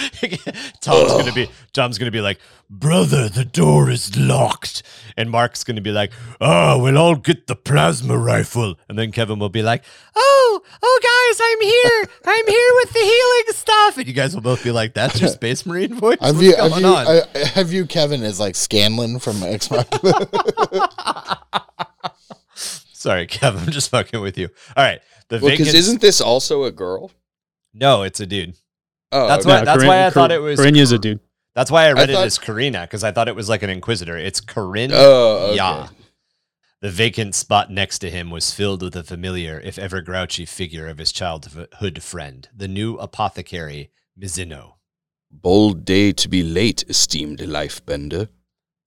[0.81, 2.39] Tom's gonna be Tom's gonna be like,
[2.71, 4.83] brother, the door is locked.
[5.17, 8.77] And Mark's gonna be like, Oh, we'll all get the plasma rifle.
[8.89, 9.85] And then Kevin will be like,
[10.17, 12.09] Oh, oh guys, I'm here.
[12.25, 13.99] I'm here with the healing stuff.
[13.99, 16.19] And you guys will both be like, That's your space marine voice?
[16.21, 17.07] Have What's you, going have you, on?
[17.07, 19.85] I, have you, Kevin, as like Scanlan from X Men?
[22.55, 24.49] Sorry, Kevin, I'm just fucking with you.
[24.77, 25.01] All right.
[25.29, 27.11] The Well, because vacant- isn't this also a girl?
[27.75, 28.57] No, it's a dude.
[29.15, 29.55] Oh, That's okay.
[29.61, 31.21] why- that's why I thought it was- Corinne's a dude.
[31.55, 33.71] That's why I read it thought- as Karina, because I thought it was like an
[33.71, 34.17] inquisitor.
[34.19, 34.91] It's Corinne.
[34.93, 35.57] Oh, okay.
[35.57, 35.89] Yeah.
[36.81, 40.89] The vacant spot next to him was filled with a familiar, if ever grouchy, figure
[40.89, 43.91] of his childhood friend, the new apothecary,
[44.21, 44.73] Mizino.
[45.31, 48.29] Bold day to be late, esteemed life bender.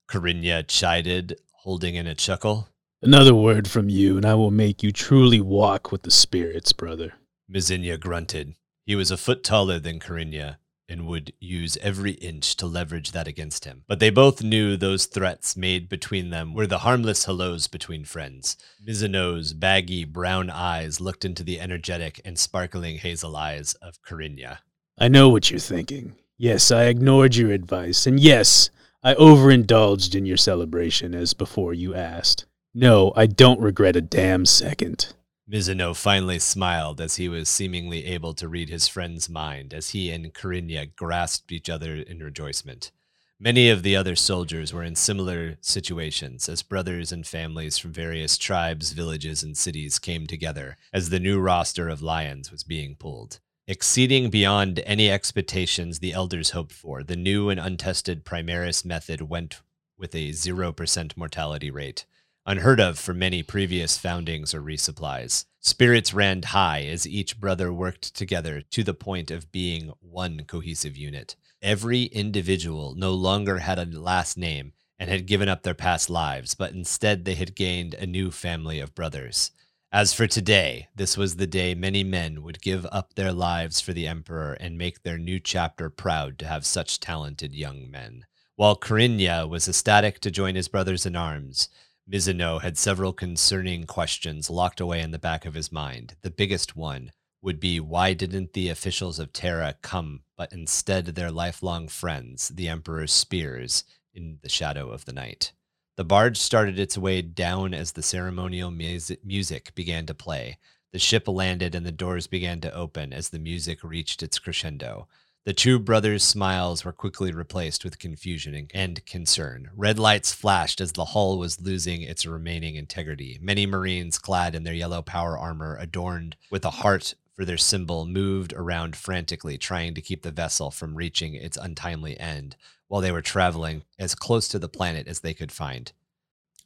[0.07, 2.69] Corinna chided, holding in a chuckle.
[3.01, 7.13] Another word from you, and I will make you truly walk with the spirits, brother.
[7.51, 8.53] Mizinia grunted.
[8.87, 13.27] He was a foot taller than Corinna and would use every inch to leverage that
[13.27, 13.83] against him.
[13.85, 18.55] But they both knew those threats made between them were the harmless hellos between friends.
[18.87, 24.59] Mizino's baggy brown eyes looked into the energetic and sparkling hazel eyes of Corinna.
[24.97, 26.15] I know what you're thinking.
[26.37, 28.69] Yes, I ignored your advice, and yes,
[29.03, 32.45] I overindulged in your celebration as before you asked.
[32.73, 35.13] No, I don't regret a damn second.
[35.49, 40.11] Mizino finally smiled as he was seemingly able to read his friend's mind as he
[40.11, 42.91] and Corinna grasped each other in rejoicement.
[43.39, 48.37] Many of the other soldiers were in similar situations as brothers and families from various
[48.37, 53.39] tribes, villages, and cities came together as the new roster of Lions was being pulled.
[53.67, 59.61] Exceeding beyond any expectations the elders hoped for, the new and untested Primaris method went
[59.97, 62.05] with a 0% mortality rate
[62.47, 65.43] unheard of for many previous foundings or resupplies.
[65.59, 70.95] Spirits ran high as each brother worked together to the point of being one cohesive
[70.95, 71.35] unit.
[71.61, 76.55] Every individual no longer had a last name and had given up their past lives,
[76.55, 79.51] but instead they had gained a new family of brothers.
[79.91, 83.91] As for today, this was the day many men would give up their lives for
[83.91, 88.25] the Emperor and make their new chapter proud to have such talented young men.
[88.55, 91.69] While Corinna was ecstatic to join his brothers in arms,
[92.09, 96.15] Mizino had several concerning questions locked away in the back of his mind.
[96.21, 101.31] The biggest one would be why didn't the officials of Terra come, but instead their
[101.31, 103.83] lifelong friends, the Emperor's spears,
[104.13, 105.51] in the shadow of the night?
[105.97, 110.59] The barge started its way down as the ceremonial mus- music began to play.
[110.93, 115.09] The ship landed and the doors began to open as the music reached its crescendo.
[115.47, 119.69] The two brothers' smiles were quickly replaced with confusion and- concern.
[119.77, 123.39] Red lights flashed as the hull was losing its remaining integrity.
[123.41, 128.05] Many Marines, clad in their yellow power armor, adorned with a heart for their symbol,
[128.05, 132.57] moved around frantically, trying to keep the vessel from reaching its untimely end
[132.89, 135.93] while they were traveling as close to the planet as they could find.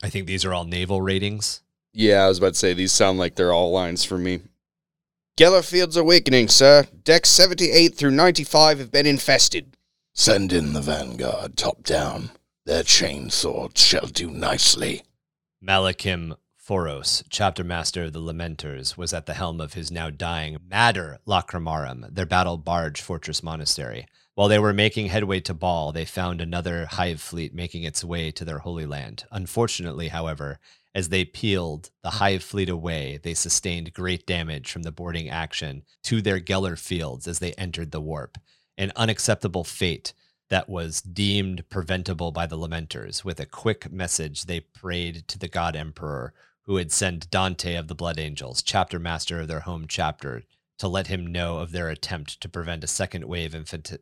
[0.01, 1.61] I think these are all naval ratings.
[1.93, 4.39] Yeah, I was about to say these sound like they're all lines for me.
[5.41, 6.85] Gellerfield's Awakening, sir.
[7.03, 9.75] Decks 78 through 95 have been infested.
[10.13, 12.29] Send in the vanguard, top down.
[12.67, 15.01] Their chain swords shall do nicely.
[15.59, 20.59] Malachim Phoros, chapter master of the Lamenters, was at the helm of his now dying
[20.69, 24.05] Mater Lacrimarum, their battle barge fortress monastery.
[24.35, 28.29] While they were making headway to Baal, they found another hive fleet making its way
[28.29, 29.23] to their holy land.
[29.31, 30.59] Unfortunately, however,
[30.93, 35.83] as they peeled the hive fleet away, they sustained great damage from the boarding action
[36.03, 38.37] to their Geller fields as they entered the warp.
[38.77, 40.13] An unacceptable fate
[40.49, 43.23] that was deemed preventable by the Lamenters.
[43.23, 46.33] With a quick message, they prayed to the God Emperor,
[46.63, 50.43] who had sent Dante of the Blood Angels, chapter master of their home chapter,
[50.77, 53.55] to let him know of their attempt to prevent a second wave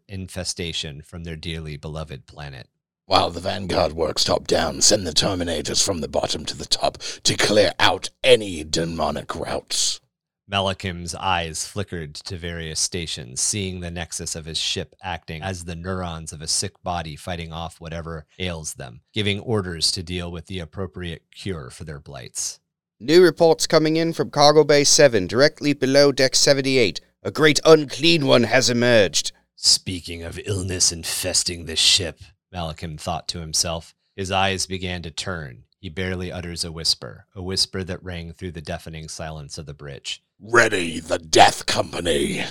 [0.08, 2.68] infestation from their dearly beloved planet.
[3.10, 6.99] While the vanguard works top down, send the terminators from the bottom to the top
[7.24, 9.99] to clear out any demonic routes.
[10.47, 15.76] Malachim's eyes flickered to various stations, seeing the nexus of his ship acting as the
[15.76, 20.45] neurons of a sick body fighting off whatever ails them, giving orders to deal with
[20.45, 22.60] the appropriate cure for their blights.
[22.99, 27.01] New reports coming in from Cargo Bay 7, directly below Deck 78.
[27.24, 29.32] A great unclean one has emerged.
[29.55, 32.20] Speaking of illness infesting the ship,
[32.54, 33.93] Malachim thought to himself.
[34.16, 35.64] His eyes began to turn.
[35.80, 39.74] He barely utters a whisper, a whisper that rang through the deafening silence of the
[39.74, 40.24] bridge.
[40.39, 42.43] Ready the death company.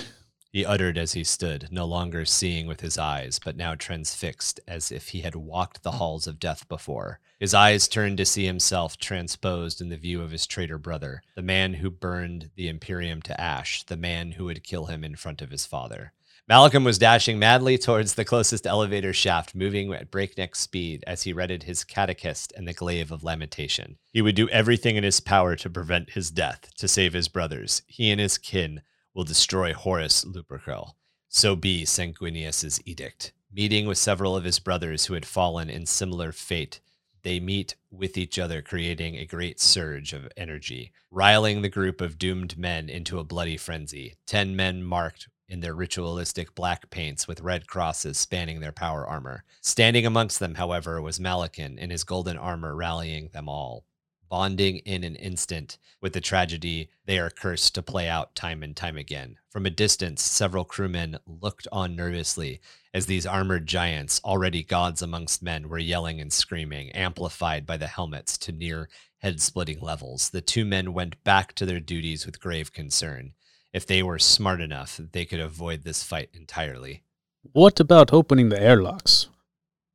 [0.51, 4.91] He uttered as he stood, no longer seeing with his eyes, but now transfixed as
[4.91, 7.19] if he had walked the halls of death before.
[7.39, 11.43] His eyes turned to see himself transposed in the view of his traitor brother, the
[11.43, 15.43] man who burned the Imperium to ash, the man who would kill him in front
[15.43, 16.13] of his father.
[16.49, 21.31] Malcolm was dashing madly towards the closest elevator shaft, moving at breakneck speed as he
[21.31, 23.99] read his catechist and the glaive of lamentation.
[24.11, 27.83] He would do everything in his power to prevent his death, to save his brothers.
[27.85, 28.81] He and his kin
[29.13, 30.95] will destroy Horus Lupercal.
[31.27, 33.31] So be Sanguinius's edict.
[33.53, 36.79] Meeting with several of his brothers who had fallen in similar fate,
[37.21, 42.17] they meet with each other, creating a great surge of energy, riling the group of
[42.17, 44.15] doomed men into a bloody frenzy.
[44.25, 49.43] Ten men marked in their ritualistic black paints with red crosses spanning their power armor.
[49.61, 53.83] Standing amongst them, however, was Malachim in his golden armor rallying them all.
[54.29, 58.75] Bonding in an instant with the tragedy they are cursed to play out time and
[58.75, 59.37] time again.
[59.49, 62.61] From a distance, several crewmen looked on nervously
[62.93, 67.87] as these armored giants, already gods amongst men, were yelling and screaming, amplified by the
[67.87, 68.89] helmets to near
[69.19, 70.29] head splitting levels.
[70.29, 73.33] The two men went back to their duties with grave concern.
[73.73, 77.03] If they were smart enough, they could avoid this fight entirely.
[77.51, 79.27] What about opening the airlocks?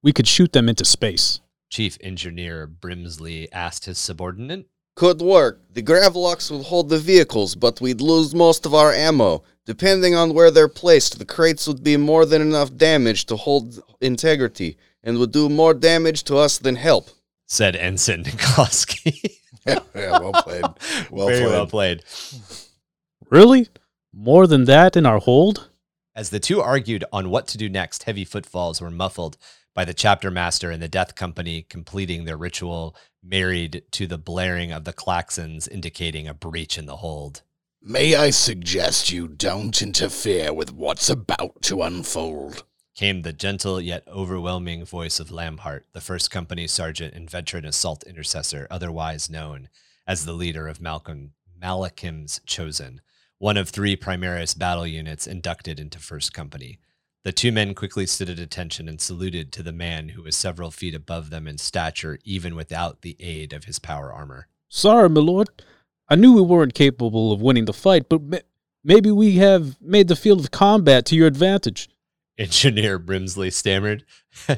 [0.02, 1.40] We could shoot them into space.
[1.70, 4.66] Chief Engineer Brimsley asked his subordinate.
[4.94, 5.60] Could work.
[5.72, 9.42] The gravlocks would hold the vehicles, but we'd lose most of our ammo.
[9.66, 13.82] Depending on where they're placed, the crates would be more than enough damage to hold
[14.00, 17.10] integrity, and would do more damage to us than help.
[17.46, 19.38] Said Ensign Nikoski.
[19.66, 20.64] Yeah, yeah, well played.
[21.10, 21.50] Well Very played.
[21.52, 22.02] well played.
[23.34, 23.66] Really?
[24.12, 25.68] More than that in our hold?
[26.14, 29.36] As the two argued on what to do next, heavy footfalls were muffled
[29.74, 34.70] by the chapter master and the death company completing their ritual, married to the blaring
[34.70, 37.42] of the klaxons indicating a breach in the hold.
[37.82, 42.62] May I suggest you don't interfere with what's about to unfold?
[42.94, 48.04] Came the gentle yet overwhelming voice of Lambhart, the first company sergeant and veteran assault
[48.04, 49.70] intercessor, otherwise known
[50.06, 53.00] as the leader of Malcolm Malachim's Chosen,
[53.44, 56.78] one of three Primaris battle units inducted into First Company.
[57.24, 60.70] The two men quickly stood at attention and saluted to the man who was several
[60.70, 64.48] feet above them in stature, even without the aid of his power armor.
[64.70, 65.50] Sorry, my lord.
[66.08, 68.38] I knew we weren't capable of winning the fight, but ma-
[68.82, 71.90] maybe we have made the field of combat to your advantage.
[72.36, 74.04] Engineer Brimsley stammered.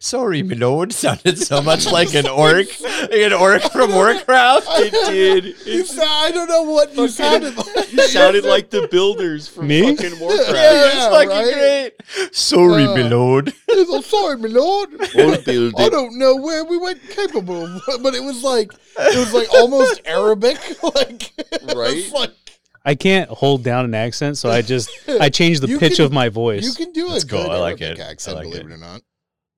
[0.00, 0.92] Sorry, my lord.
[0.94, 4.66] Sounded so much like an orc, like an orc from Warcraft.
[4.70, 5.66] It did.
[5.66, 7.92] You sa- I don't know what you sounded like.
[7.92, 9.94] You sounded like the builders from Me?
[9.94, 10.48] fucking Warcraft.
[10.50, 10.86] Yeah.
[10.86, 11.92] it's fucking right?
[12.14, 12.34] great.
[12.34, 13.52] Sorry, Uh, my lord.
[13.70, 14.90] I'm sorry, my lord.
[15.14, 15.34] We'll
[15.76, 19.52] I don't know where we went capable, of, but it was like it was like
[19.52, 22.12] almost Arabic, like it was Right?
[22.14, 22.30] like
[22.84, 26.06] I can't hold down an accent, so I just I changed the You pitch can-
[26.06, 26.64] of my voice.
[26.64, 27.28] you can do That's it.
[27.30, 27.50] cool.
[27.50, 28.02] I like Arabic it.
[28.10, 28.70] accent, I like believe it.
[28.70, 29.02] it or not.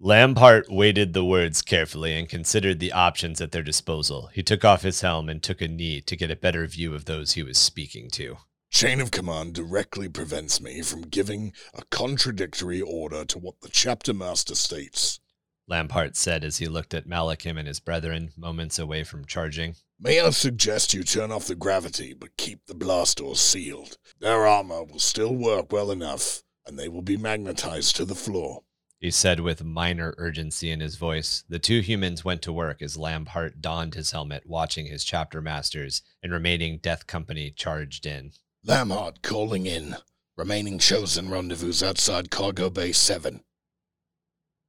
[0.00, 4.28] Lampart weighted the words carefully and considered the options at their disposal.
[4.34, 7.04] He took off his helm and took a knee to get a better view of
[7.06, 8.36] those he was speaking to.
[8.70, 14.12] Chain of command directly prevents me from giving a contradictory order to what the chapter
[14.12, 15.20] master states.
[15.68, 19.76] Lampart said as he looked at Malachim and his brethren, moments away from charging.
[19.98, 23.96] May I suggest you turn off the gravity, but keep the blast doors sealed?
[24.20, 28.62] Their armor will still work well enough, and they will be magnetized to the floor.
[29.00, 31.44] He said with minor urgency in his voice.
[31.48, 36.00] The two humans went to work as Lampart donned his helmet, watching his chapter masters
[36.22, 38.32] and remaining death company charged in.
[38.64, 39.96] Lamhart calling in.
[40.38, 43.44] Remaining chosen rendezvous outside Cargo Bay 7.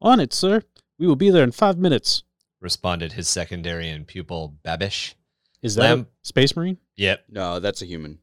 [0.01, 0.63] On it, sir.
[0.99, 2.24] We will be there in five minutes.
[2.66, 5.13] Responded his secondary and pupil Babish.
[5.61, 6.80] Is that Lam- a Space Marine?
[6.95, 8.18] Yep, No, that's a human.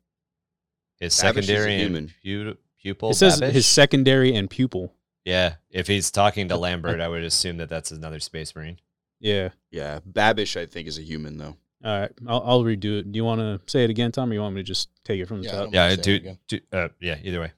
[0.99, 2.55] his Babish is a secondary and human.
[2.55, 3.11] pu- pupil.
[3.11, 3.53] It says Babish?
[3.53, 4.93] his secondary and pupil.
[5.24, 8.80] Yeah, if he's talking to Lambert, I would assume that that's another space marine.
[9.20, 9.51] Yeah.
[9.70, 11.57] Yeah, Babish, I think, is a human though.
[11.84, 12.11] All right.
[12.26, 13.12] I'll, I'll redo it.
[13.12, 15.20] Do you want to say it again, Tom, or you want me to just take
[15.20, 15.64] it from the Yeah, I top?
[15.66, 16.38] don't- Yeah, say it do, again.
[16.49, 17.18] do uh, yeah.
[17.22, 17.53] Either way,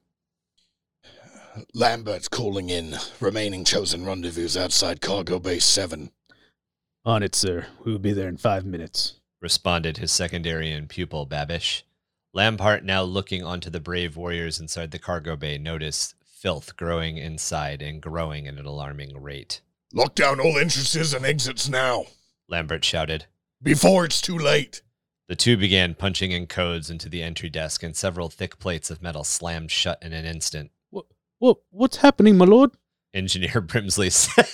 [1.72, 2.96] Lambert's calling in.
[3.20, 6.10] Remaining chosen rendezvous outside Cargo Bay 7.
[7.04, 7.66] On it, sir.
[7.84, 9.14] We will be there in five minutes.
[9.40, 11.82] responded his secondary and pupil Babish.
[12.32, 17.82] Lampart, now looking onto the brave warriors inside the cargo bay, noticed filth growing inside
[17.82, 19.60] and growing at an alarming rate.
[19.92, 22.06] Lock down all entrances and exits now,
[22.48, 23.26] Lambert shouted.
[23.62, 24.80] before it's too late.
[25.28, 29.00] The two began punching in codes into the entry desk, and several thick plates of
[29.02, 30.70] metal slammed shut in an instant.
[30.90, 31.04] What?
[31.38, 32.72] what, What's happening, my lord?
[33.14, 34.46] Engineer Brimsley said.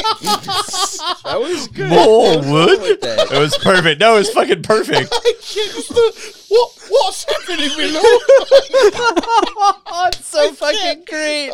[1.24, 1.90] That was good.
[1.90, 2.98] More wood?
[3.02, 4.00] It was perfect.
[4.00, 5.10] No, it was fucking perfect.
[6.48, 8.00] what, what's happening below?
[10.08, 11.50] it's so fucking great.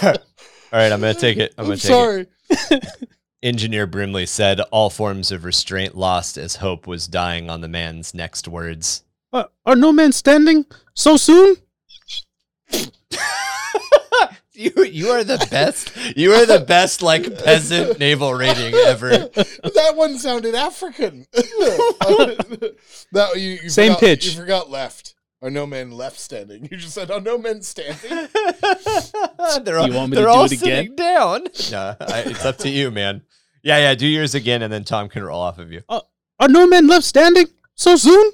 [0.00, 0.12] All
[0.72, 1.54] right, I'm gonna take it.
[1.58, 2.26] I'm gonna take sorry.
[2.50, 2.86] it.
[3.42, 8.14] Engineer Brimley said all forms of restraint lost as hope was dying on the man's
[8.14, 9.04] next words.
[9.32, 10.64] Uh, are no men standing
[10.94, 11.56] so soon?
[14.58, 15.92] You you are the best.
[16.16, 19.10] You are the best like peasant naval rating ever.
[19.10, 21.26] That one sounded African.
[23.12, 24.26] that you, you Same forgot- pitch.
[24.26, 25.14] You forgot left.
[25.40, 26.66] Are no men left standing?
[26.68, 28.10] You just said, "Are no men standing?"
[29.62, 30.60] they're all, You want me to they're do all it again?
[30.60, 31.44] sitting down.
[31.70, 33.22] No, I, it's up to you, man.
[33.62, 33.94] Yeah, yeah.
[33.94, 35.82] Do yours again, and then Tom can roll off of you.
[35.88, 36.00] Uh,
[36.40, 37.46] are no men left standing
[37.76, 38.32] so soon?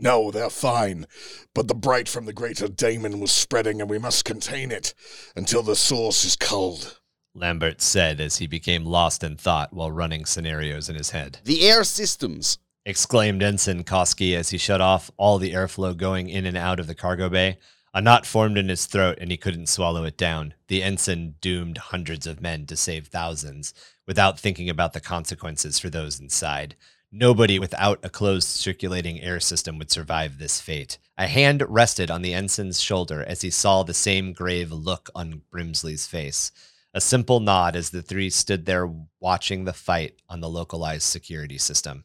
[0.00, 1.06] No, they're fine.
[1.54, 4.94] But the bright from the greater daemon was spreading, and we must contain it
[5.36, 7.00] until the source is culled.
[7.34, 11.38] Lambert said as he became lost in thought while running scenarios in his head.
[11.44, 12.58] The air systems.
[12.86, 16.86] Exclaimed Ensign Koski as he shut off all the airflow going in and out of
[16.86, 17.58] the cargo bay.
[17.92, 20.54] A knot formed in his throat and he couldn't swallow it down.
[20.68, 23.74] The ensign doomed hundreds of men to save thousands
[24.06, 26.74] without thinking about the consequences for those inside.
[27.12, 30.98] Nobody without a closed circulating air system would survive this fate.
[31.18, 35.42] A hand rested on the ensign's shoulder as he saw the same grave look on
[35.50, 36.52] Brimsley's face.
[36.94, 38.88] A simple nod as the three stood there
[39.18, 42.04] watching the fight on the localized security system.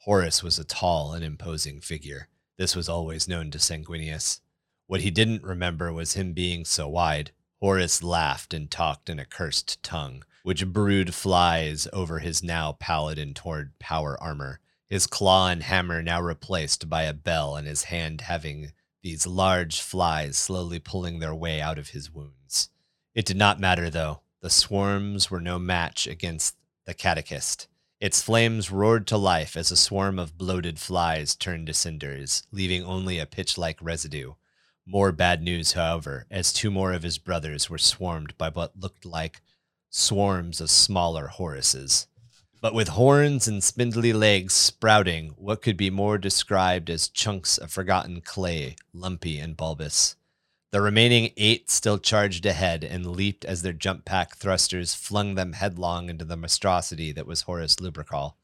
[0.00, 2.28] Horus was a tall and imposing figure.
[2.58, 4.40] This was always known to Sanguinius.
[4.86, 7.32] What he didn't remember was him being so wide.
[7.60, 13.18] Horus laughed and talked in a cursed tongue, which brewed flies over his now pallid
[13.18, 17.82] and torn power armor, his claw and hammer now replaced by a bell and his
[17.82, 18.70] hand having
[19.02, 22.70] these large flies slowly pulling their way out of his wounds.
[23.12, 24.20] It did not matter, though.
[24.40, 27.66] The swarms were no match against the catechist.
[28.00, 32.84] Its flames roared to life as a swarm of bloated flies turned to cinders, leaving
[32.84, 34.34] only a pitch like residue.
[34.86, 39.04] More bad news, however, as two more of his brothers were swarmed by what looked
[39.04, 39.42] like
[39.90, 42.06] swarms of smaller Horuses.
[42.60, 47.70] But with horns and spindly legs sprouting, what could be more described as chunks of
[47.70, 50.16] forgotten clay, lumpy and bulbous.
[50.72, 55.52] The remaining eight still charged ahead and leaped as their jump pack thrusters flung them
[55.52, 58.34] headlong into the monstrosity that was Horus Lupercal.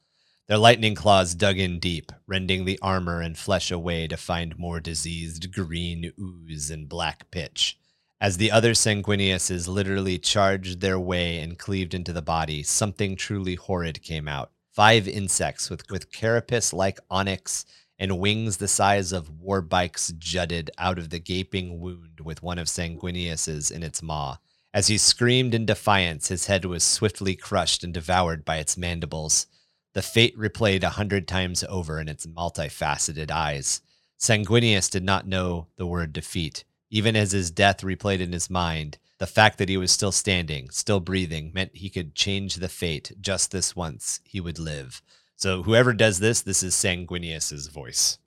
[0.47, 4.79] Their lightning claws dug in deep, rending the armor and flesh away to find more
[4.79, 7.77] diseased green ooze and black pitch.
[8.23, 13.55] As the other sanguiniuses literally charged their way and cleaved into the body, something truly
[13.55, 14.49] horrid came out.
[14.71, 17.65] Five insects with, with carapace like onyx
[17.99, 22.57] and wings the size of war bikes jutted out of the gaping wound with one
[22.57, 24.37] of Sanguinius's in its maw.
[24.73, 29.47] As he screamed in defiance, his head was swiftly crushed and devoured by its mandibles.
[29.91, 33.81] The fate replayed a hundred times over in its multifaceted eyes.
[34.17, 36.63] Sanguinius did not know the word defeat.
[36.93, 40.69] Even as his death replayed in his mind, the fact that he was still standing,
[40.69, 44.19] still breathing, meant he could change the fate just this once.
[44.23, 45.01] He would live.
[45.35, 48.19] So whoever does this, this is Sanguinius's voice.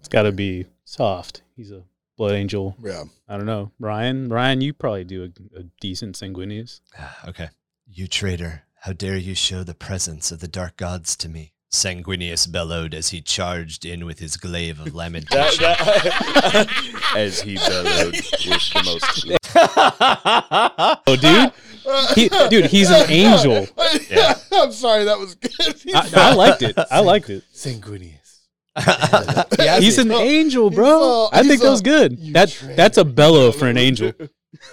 [0.00, 1.40] It's got to be soft.
[1.56, 1.84] He's a
[2.18, 2.76] blood angel.
[2.84, 3.04] Yeah.
[3.26, 3.72] I don't know.
[3.78, 6.82] Ryan, Ryan, you probably do a, a decent sanguinius.
[6.98, 7.48] Ah, okay.
[7.86, 11.54] You traitor, how dare you show the presence of the dark gods to me?
[11.72, 15.64] Sanguinius bellowed as he charged in with his glaive of lamentation.
[17.16, 19.26] As he bellowed with the most.
[21.06, 21.52] Oh, dude,
[22.14, 23.68] he, dude, he's an angel.
[24.10, 24.34] Yeah.
[24.52, 25.54] I'm sorry, that was good.
[25.94, 26.74] I, I liked it.
[26.90, 27.44] I liked it.
[27.54, 28.16] Sanguinius.
[29.80, 31.28] He's an angel, bro.
[31.32, 32.32] He's a- I think he's that was good.
[32.32, 34.12] That that's a bellow for an angel.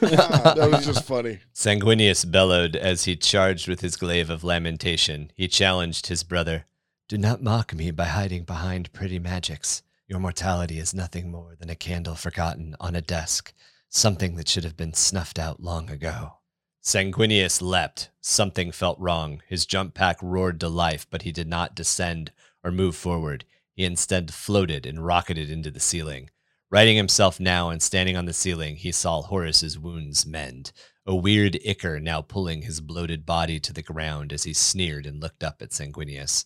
[0.02, 1.40] that was just funny.
[1.56, 5.32] Sanguinius bellowed as he charged with his glaive of lamentation.
[5.36, 6.66] He challenged his brother.
[7.10, 9.82] Do not mock me by hiding behind pretty magics.
[10.10, 13.54] Your mortality is nothing more than a candle forgotten on a desk,
[13.88, 16.40] something that should have been snuffed out long ago.
[16.84, 18.10] Sanguinius leapt.
[18.20, 19.42] Something felt wrong.
[19.48, 23.46] His jump pack roared to life, but he did not descend or move forward.
[23.72, 26.30] He instead floated and rocketed into the ceiling.
[26.70, 30.74] Righting himself now and standing on the ceiling, he saw Horus's wounds mend,
[31.06, 35.22] a weird ichor now pulling his bloated body to the ground as he sneered and
[35.22, 36.44] looked up at Sanguinius.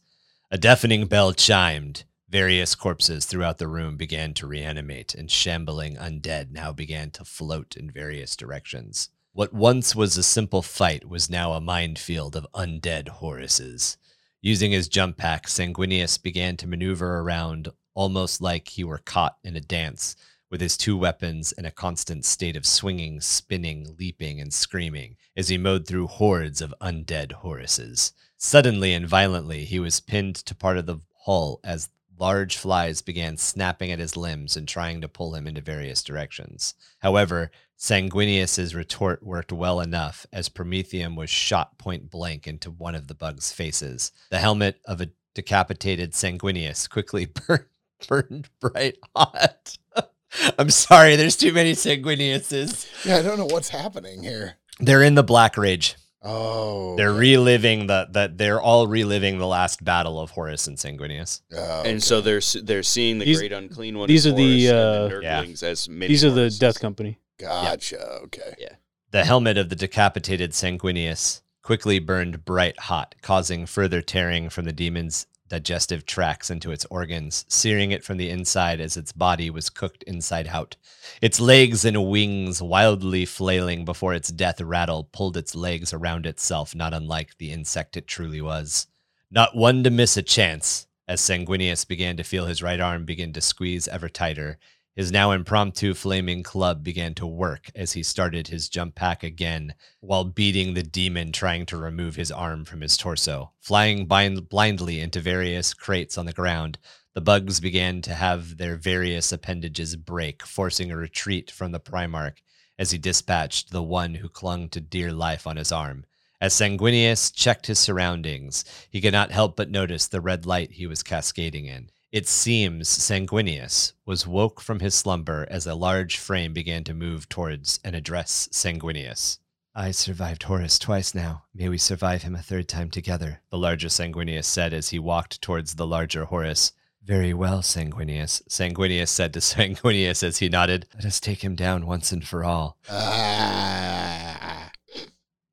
[0.53, 2.03] A deafening bell chimed.
[2.27, 7.77] Various corpses throughout the room began to reanimate, and shambling undead now began to float
[7.77, 9.07] in various directions.
[9.31, 13.95] What once was a simple fight was now a minefield of undead Horuses.
[14.41, 19.55] Using his jump pack, Sanguinius began to maneuver around almost like he were caught in
[19.55, 20.17] a dance
[20.49, 25.47] with his two weapons in a constant state of swinging, spinning, leaping, and screaming as
[25.47, 28.11] he mowed through hordes of undead Horuses.
[28.43, 33.37] Suddenly and violently, he was pinned to part of the hull as large flies began
[33.37, 36.73] snapping at his limbs and trying to pull him into various directions.
[37.03, 43.07] However, Sanguinius's retort worked well enough as Promethium was shot point blank into one of
[43.07, 44.11] the bug's faces.
[44.31, 47.65] The helmet of a decapitated Sanguinius quickly burned,
[48.07, 49.77] burned bright hot.
[50.57, 53.05] I'm sorry, there's too many Sanguiniuses.
[53.05, 54.55] Yeah, I don't know what's happening here.
[54.79, 55.95] They're in the Black Rage.
[56.23, 57.19] Oh, They're okay.
[57.19, 61.41] reliving the that they're all reliving the last battle of Horus and Sanguinius.
[61.55, 64.07] Oh, And so they're they're seeing the These- great unclean one.
[64.07, 65.19] these are the, Horus and uh,
[65.61, 65.67] Yeah.
[65.69, 67.17] As mini These are the Death Company.
[67.39, 67.99] gotcha.
[68.25, 68.55] Okay.
[68.59, 68.75] Yeah.
[69.09, 74.71] The helmet of the decapitated Sanguinius quickly burned bright hot, causing further tearing from the
[74.73, 79.69] demon's digestive tracts into its organs, searing it from the inside as its body was
[79.69, 80.77] cooked inside out.
[81.21, 86.73] Its legs and wings wildly flailing before its death rattle pulled its legs around itself,
[86.73, 88.87] not unlike the insect it truly was.
[89.29, 93.33] Not one to miss a chance, as Sanguinius began to feel his right arm begin
[93.33, 94.57] to squeeze ever tighter.
[94.93, 99.73] His now impromptu flaming club began to work as he started his jump pack again
[100.01, 103.53] while beating the demon trying to remove his arm from his torso.
[103.61, 106.77] Flying blind- blindly into various crates on the ground,
[107.13, 112.39] the bugs began to have their various appendages break, forcing a retreat from the Primarch
[112.77, 116.05] as he dispatched the one who clung to dear life on his arm.
[116.41, 120.85] As Sanguinius checked his surroundings, he could not help but notice the red light he
[120.85, 121.91] was cascading in.
[122.11, 127.29] It seems Sanguinius was woke from his slumber as a large frame began to move
[127.29, 129.39] towards and address Sanguinius.
[129.73, 131.43] I survived Horus twice now.
[131.53, 135.41] May we survive him a third time together, the larger Sanguinius said as he walked
[135.41, 136.73] towards the larger Horus.
[137.01, 140.87] Very well, Sanguinius, Sanguinius said to Sanguinius as he nodded.
[140.95, 142.77] Let us take him down once and for all.
[142.89, 144.30] Ah.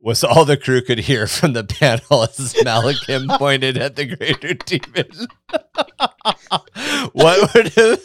[0.00, 4.54] Was all the crew could hear from the panel as Malachim pointed at the greater
[4.54, 5.26] demon.
[7.12, 7.98] what would have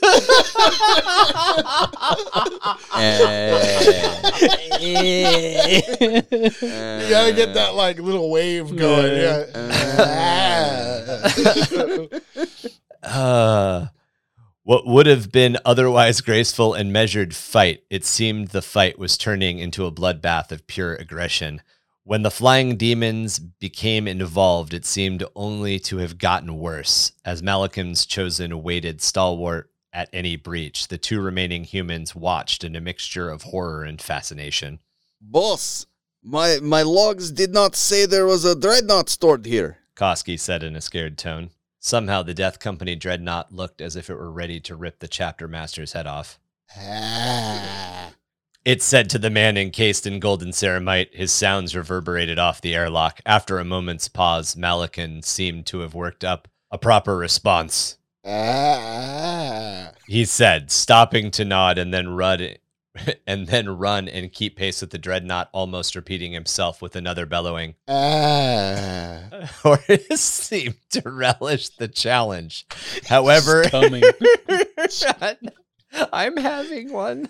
[4.82, 5.30] you
[7.10, 9.16] gotta get that like little wave going.
[9.16, 9.46] Yeah.
[13.04, 13.88] uh,
[14.64, 19.60] what would have been otherwise graceful and measured fight, it seemed the fight was turning
[19.60, 21.62] into a bloodbath of pure aggression.
[22.06, 27.14] When the flying demons became involved, it seemed only to have gotten worse.
[27.24, 32.82] As Malachim's chosen waited stalwart at any breach, the two remaining humans watched in a
[32.82, 34.80] mixture of horror and fascination.
[35.22, 35.86] Boss,
[36.22, 39.78] my my logs did not say there was a dreadnought stored here.
[39.96, 41.52] Koski said in a scared tone.
[41.80, 45.48] Somehow the Death Company dreadnought looked as if it were ready to rip the chapter
[45.48, 46.38] master's head off.
[46.78, 48.14] Ah.
[48.66, 53.20] It said to the man encased in golden ceramite, his sounds reverberated off the airlock.
[53.26, 57.98] After a moment's pause, Malachim seemed to have worked up a proper response.
[58.26, 59.92] Ah.
[60.08, 62.56] He said, stopping to nod and then run
[63.28, 67.76] and then run and keep pace with the dreadnought, almost repeating himself with another bellowing.
[67.90, 69.50] Ah.
[69.62, 72.66] Horus seemed to relish the challenge.
[73.08, 74.04] However, coming.
[76.14, 77.30] I'm having one.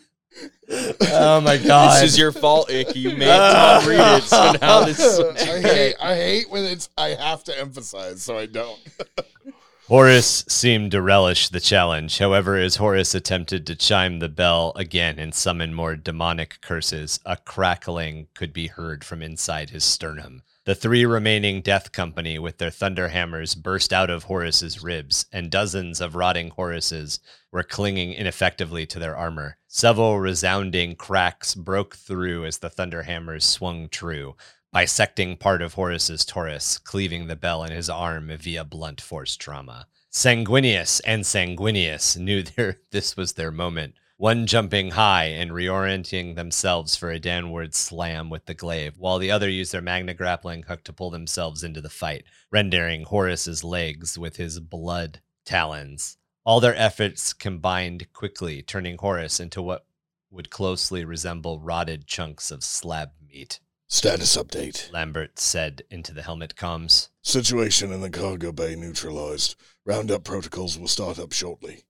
[1.12, 2.02] Oh my god!
[2.02, 2.96] This is your fault, Ick.
[2.96, 6.90] You made Tom read it, so now this is I hate, I hate when it's
[6.98, 8.80] I have to emphasize, so I don't.
[9.88, 12.18] Horus seemed to relish the challenge.
[12.18, 17.36] However, as Horus attempted to chime the bell again and summon more demonic curses, a
[17.36, 20.42] crackling could be heard from inside his sternum.
[20.66, 25.52] The three remaining Death Company, with their thunder hammers, burst out of Horus's ribs, and
[25.52, 27.20] dozens of rotting Horuses
[27.52, 29.58] were clinging ineffectively to their armor.
[29.68, 34.38] Several resounding cracks broke through as the thunder hammers swung true,
[34.72, 39.88] bisecting part of Horus's torus, cleaving the bell in his arm via blunt force trauma.
[40.14, 43.96] Sanguinius and Sanguinius knew their, this was their moment.
[44.18, 49.32] One jumping high and reorienting themselves for a downward slam with the glaive, while the
[49.32, 54.18] other used their magna grappling hook to pull themselves into the fight, rendering Horus's legs
[54.18, 56.18] with his blood talons.
[56.46, 59.88] All their efforts combined quickly, turning Horus into what
[60.30, 63.60] would closely resemble rotted chunks of slab meat.
[63.88, 64.92] Status update.
[64.92, 67.10] Lambert said into the helmet comms.
[67.22, 69.56] Situation in the cargo bay neutralized.
[69.86, 71.84] Roundup protocols will start up shortly.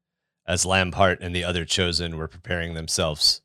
[0.45, 3.41] As Lambhart and the other chosen were preparing themselves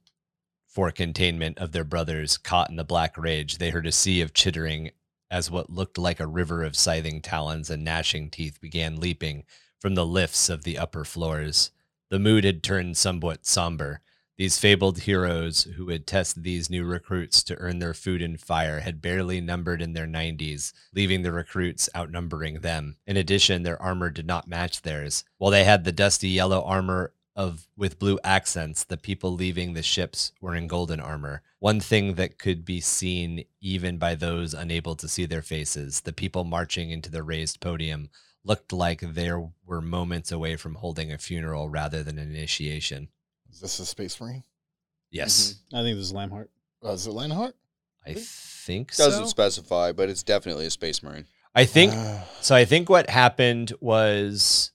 [0.66, 4.34] for containment of their brothers caught in the black rage, they heard a sea of
[4.34, 4.90] chittering
[5.30, 9.44] as what looked like a river of scything talons and gnashing teeth began leaping
[9.80, 11.70] from the lifts of the upper floors.
[12.10, 14.00] The mood had turned somewhat somber.
[14.38, 18.78] These fabled heroes who would test these new recruits to earn their food and fire
[18.80, 22.98] had barely numbered in their 90s, leaving the recruits outnumbering them.
[23.04, 25.24] In addition, their armor did not match theirs.
[25.38, 29.82] While they had the dusty yellow armor of with blue accents, the people leaving the
[29.82, 31.42] ships were in golden armor.
[31.58, 36.12] One thing that could be seen even by those unable to see their faces, the
[36.12, 38.08] people marching into the raised podium
[38.44, 39.32] looked like they
[39.66, 43.08] were moments away from holding a funeral rather than an initiation.
[43.50, 44.44] Is this a space marine?
[45.10, 46.48] Yes, I think this is Lamhart.
[46.84, 47.54] Uh, is it Lionheart?
[48.06, 49.06] I think so.
[49.06, 51.26] Doesn't specify, but it's definitely a space marine.
[51.54, 52.54] I think Uh, so.
[52.54, 54.70] I think what happened was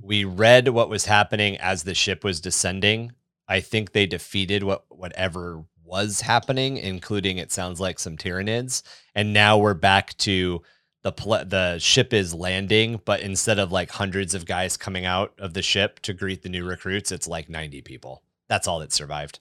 [0.00, 3.12] we read what was happening as the ship was descending.
[3.48, 8.82] I think they defeated what whatever was happening, including it sounds like some Tyranids,
[9.14, 10.62] and now we're back to
[11.06, 15.32] the pl- the ship is landing, but instead of like hundreds of guys coming out
[15.38, 18.24] of the ship to greet the new recruits, it's like ninety people.
[18.48, 19.38] That's all that survived.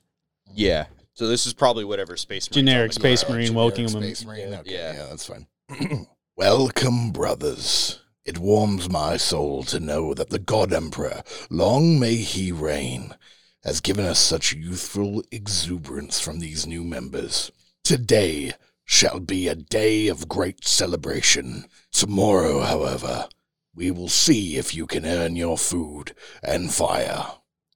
[0.53, 0.86] Yeah.
[1.13, 2.68] So this is probably whatever space marine.
[2.68, 4.28] Generic space yeah, marine generic welcoming Space him.
[4.28, 4.53] marine.
[4.53, 4.93] Okay, Yeah.
[4.93, 5.47] yeah, that's fine.
[6.38, 7.99] Welcome, brothers.
[8.26, 13.16] It warms my soul to know that the God Emperor, long may he reign,
[13.63, 17.51] has given us such youthful exuberance from these new members.
[17.84, 18.51] Today
[18.86, 21.65] shall be a day of great celebration.
[21.91, 23.27] Tomorrow, however,
[23.73, 27.25] we will see if you can earn your food and fire.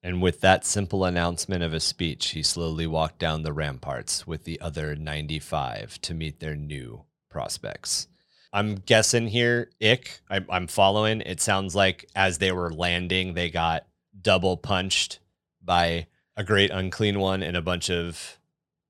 [0.01, 4.45] And with that simple announcement of a speech, he slowly walked down the ramparts with
[4.45, 8.07] the other 95 to meet their new prospects.
[8.53, 11.21] I'm guessing here, Ick, I, I'm following.
[11.21, 13.85] It sounds like as they were landing, they got
[14.19, 15.19] double punched
[15.61, 18.38] by a great unclean one and a bunch of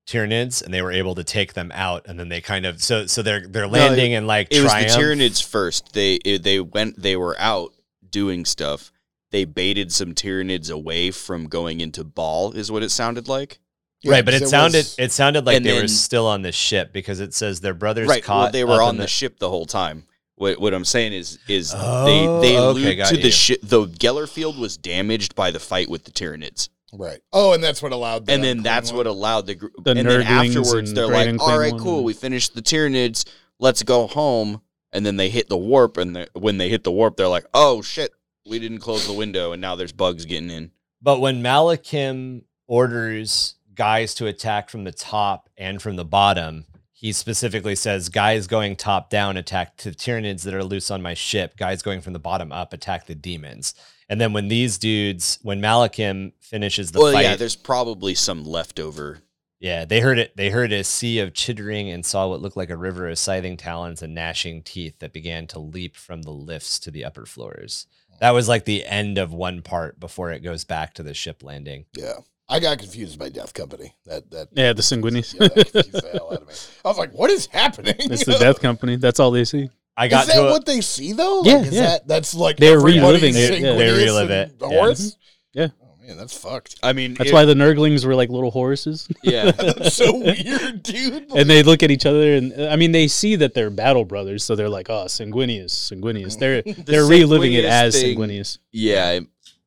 [0.06, 2.06] Tyranids, and they were able to take them out.
[2.06, 4.84] And then they kind of so so they're they're landing and like It was the
[4.86, 4.92] triumph.
[4.92, 5.92] Tyranids first.
[5.92, 7.00] They it, they went.
[7.00, 7.74] They were out
[8.08, 8.92] doing stuff.
[9.30, 12.52] They baited some Tyranids away from going into ball.
[12.52, 13.58] Is what it sounded like.
[14.02, 16.92] Yeah, right, but it sounded was- it sounded like they were still on the ship
[16.92, 18.24] because it says their brothers right.
[18.24, 18.44] caught.
[18.44, 20.04] Well, they were on in the, ship the whole time.
[20.36, 23.22] What what I'm saying is is Oh, they they oh, okay, allude got to you.
[23.22, 23.60] the ship.
[23.62, 27.20] The Gellerfield was damaged by the fight with the Tyranids, right.
[27.32, 28.26] Oh, and that's what allowed.
[28.26, 28.98] The and then that's one?
[28.98, 29.72] what allowed the group.
[29.82, 31.96] The and then afterwards, and they're Great like, "All right, cool.
[31.98, 33.24] and- We finished the Tyranids.
[33.58, 34.62] Let's go home."
[34.92, 37.46] And then they hit the warp, and the, when they hit the warp, they're like,
[37.54, 38.10] "Oh shit,
[38.48, 43.54] we didn't close the window, and now there's bugs getting in." But when Malachim orders
[43.74, 48.76] guys to attack from the top and from the bottom, he specifically says guys going
[48.76, 52.18] top down attack the Tyranids that are loose on my ship, guys going from the
[52.18, 53.74] bottom up attack the demons.
[54.10, 58.44] And then when these dudes, when Malachim finishes the well, fight, yeah, there's probably some
[58.44, 59.20] leftover.
[59.60, 60.36] yeah, they heard it.
[60.36, 63.56] They heard a sea of chittering and saw what looked like a river of scything
[63.56, 67.86] talons and gnashing teeth that began to leap from the lifts to the upper floors.
[68.20, 71.42] That was like the end of one part before it goes back to the ship
[71.42, 71.86] landing.
[71.96, 72.14] Yeah.
[72.52, 73.94] I got confused by Death Company.
[74.06, 75.34] That that Yeah, the Sanguinius.
[75.34, 76.54] yeah, that confused the hell out of me.
[76.84, 78.96] I was like, "What is happening?" It's the Death Company.
[78.96, 79.70] That's all they see.
[80.00, 81.42] I got is that to a, what they see though?
[81.44, 81.80] Yeah, like, is yeah.
[81.82, 83.74] That, that's like They're everybody's reliving it, yeah.
[83.74, 84.66] They relive and it, yeah.
[84.68, 85.00] Horus?
[85.12, 85.58] Mm-hmm.
[85.60, 85.68] Yeah.
[85.82, 86.76] Oh man, that's fucked.
[86.82, 89.10] I mean, That's it- why the Nurglings were like little Horuses.
[89.22, 91.30] yeah, That's so weird, dude.
[91.36, 94.42] and they look at each other and I mean they see that they're battle brothers,
[94.44, 96.38] so they're like, oh, Sanguinius, Sanguinius.
[96.38, 98.58] They're they're reliving it as thing- Sanguinius.
[98.72, 99.20] yeah.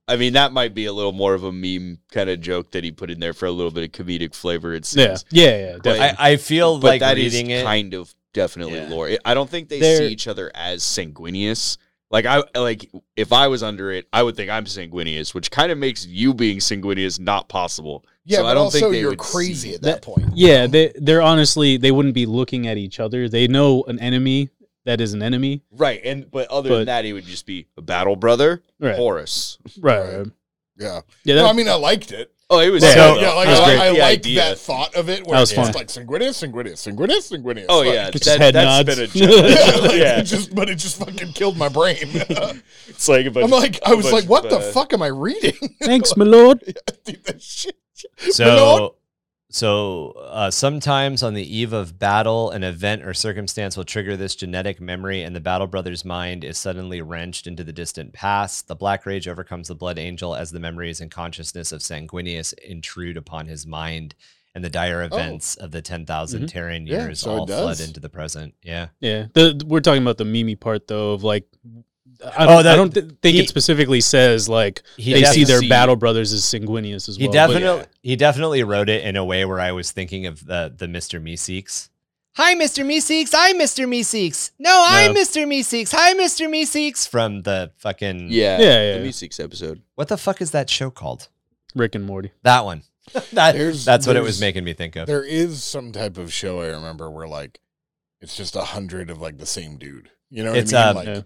[0.05, 2.83] I mean, that might be a little more of a meme kind of joke that
[2.83, 4.73] he put in there for a little bit of comedic flavor.
[4.73, 5.25] It Yeah, seems.
[5.31, 5.71] yeah, yeah.
[5.75, 6.17] But- Definitely.
[6.19, 7.63] I, I feel but like that is reading it.
[7.63, 8.89] kind of definitely Yeah.
[8.89, 9.09] lore.
[9.25, 11.77] I don't think they They're- see each other as Sanguinius.
[12.11, 15.71] Like I like if I was under it, I would think I'm Sanguinius, which kind
[15.71, 18.05] of makes you being Sanguinius not possible.
[18.23, 20.27] Yeah, So but I don't also think they you're crazy at that, point.
[20.35, 23.27] yeah, they they're honestly they wouldn't be looking at each other.
[23.27, 24.49] They know an enemy
[24.85, 25.61] that is an enemy.
[25.71, 28.95] Right, and but other But- than that, he would just be a battle brother, Right.
[28.95, 29.57] Horus.
[29.79, 29.97] Right.
[29.99, 30.17] Right.
[30.17, 30.27] right.
[30.77, 31.01] Yeah.
[31.23, 32.32] Yeah, No, that, I mean, I liked it.
[32.49, 32.93] Oh, it was Yeah.
[32.93, 33.79] so, So- yeah, like That's I, great.
[33.79, 34.39] I The like idea.
[34.41, 35.25] that thought of it.
[35.25, 36.05] Where That it's was just fun.
[36.05, 37.65] like Sanguinius, Sanguinius, Sanguinius, Sanguinius.
[37.69, 38.95] Oh Like, yeah, Just that, head that's nods.
[38.95, 39.07] been a
[39.47, 39.49] joke.
[39.49, 41.97] yeah, like, yeah, just, but it just fucking killed my brain.
[42.87, 44.93] it's like a bunch I'm like, I a was like, what of, the uh, fuck
[44.93, 45.53] am I reading?
[45.81, 46.59] Thanks, my lord.
[47.05, 47.75] Dude, that shit.
[48.31, 48.95] So,
[49.53, 54.35] so uh, sometimes on the eve of battle, an event or circumstance will trigger this
[54.35, 58.67] genetic memory, and the battle brother's mind is suddenly wrenched into the distant past.
[58.67, 63.15] The Black Rage overcomes the Blood Angel as the memories and consciousness of Sanguinius intrude
[63.15, 64.15] upon his mind,
[64.55, 66.47] and the dire events of the 10,000 Mhm.
[66.47, 68.55] Terran Yeah, years so all flood into the present.
[68.63, 68.87] Yeah.
[69.01, 71.45] Yeah, the, we're talking about the Mimi part though of like.
[72.23, 75.23] I Oh, don't, that- I don't th- think he- it specifically says like He they
[75.25, 77.31] see their see- battle brothers as Sanguinius as He well.
[77.47, 80.73] but- definitely he definitely wrote it in a way where I was thinking of the
[80.75, 81.21] the Mr.
[81.21, 81.89] Meeseeks.
[82.35, 82.83] Hi, Mr.
[82.83, 83.31] Meeseeks.
[83.37, 83.87] I'm Mr.
[83.87, 84.51] Meeseeks.
[84.57, 85.45] No, I'm Mr.
[85.45, 85.91] Meeseeks.
[85.91, 86.49] Hi, Mr.
[86.49, 87.07] Meeseeks.
[87.07, 89.07] From the fucking Yeah, Yeah, yeah, the.
[89.07, 89.83] Meeseeks episode.
[89.93, 91.27] What the fuck is that show called?
[91.75, 92.31] Rick and Morty.
[92.41, 92.83] That one.
[93.33, 95.05] That- There's- that's what it was making me think of.
[95.07, 97.59] There is some type of show I remember where like
[98.21, 100.09] it's just a hundred of like the same dude.
[100.31, 100.89] You know what It's, I mean?
[100.89, 101.21] um, like Yeah.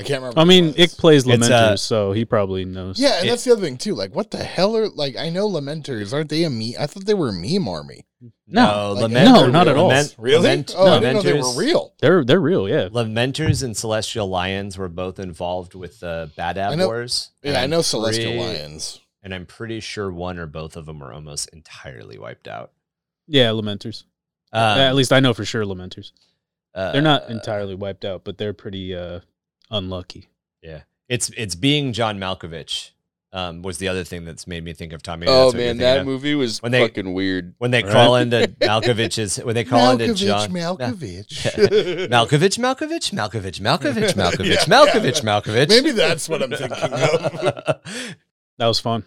[0.00, 0.40] I can't remember.
[0.40, 0.92] I mean, it.
[0.92, 2.98] Ick plays It's, Lamenters, uh, so he probably knows.
[2.98, 3.94] Yeah, and it- that's the other thing too.
[3.94, 5.16] Like, what the hell are like?
[5.16, 6.72] I know Lamenters aren't they a meme?
[6.78, 8.06] I thought they were a meme army.
[8.46, 9.88] No, Like, lament- no, not at all.
[9.88, 10.42] lament- Really?
[10.42, 11.94] lament- oh, I didn't know they lamenters- were real.
[12.00, 12.88] They're they're real, yeah.
[12.88, 17.30] Lamenters and Celestial Lions were both involved with the Bad I Ab know- Wars.
[17.42, 19.00] Yeah, I know Celestial pretty- Lions.
[19.22, 22.72] And I'm pretty sure one or both of them were almost entirely wiped out.
[23.28, 24.04] Yeah, Lamenters.
[24.52, 26.12] Um, at least I know for sure Lamenters.
[26.74, 29.20] uh, They're not entirely wiped out, but they're pretty uh,
[29.70, 30.28] unlucky.
[30.62, 32.90] Yeah, it's it's being John Malkovich.
[33.32, 35.28] Um, was the other thing that's made me think of Tommy.
[35.28, 36.04] oh That's what you're man, that of.
[36.06, 37.54] movie was When they- fucking weird.
[37.58, 37.92] When they Right.
[37.92, 41.28] crawl into Malkovich's, when they crawl into John Malkovich.
[42.08, 45.40] Malkovich, Malkovich, Malkovich, Malkovich, Malkovich, Yeah, Malkovich, yeah.
[45.40, 45.68] Malkovich.
[45.68, 47.80] Maybe that's what I'm thinking of.
[48.58, 49.04] That was fun.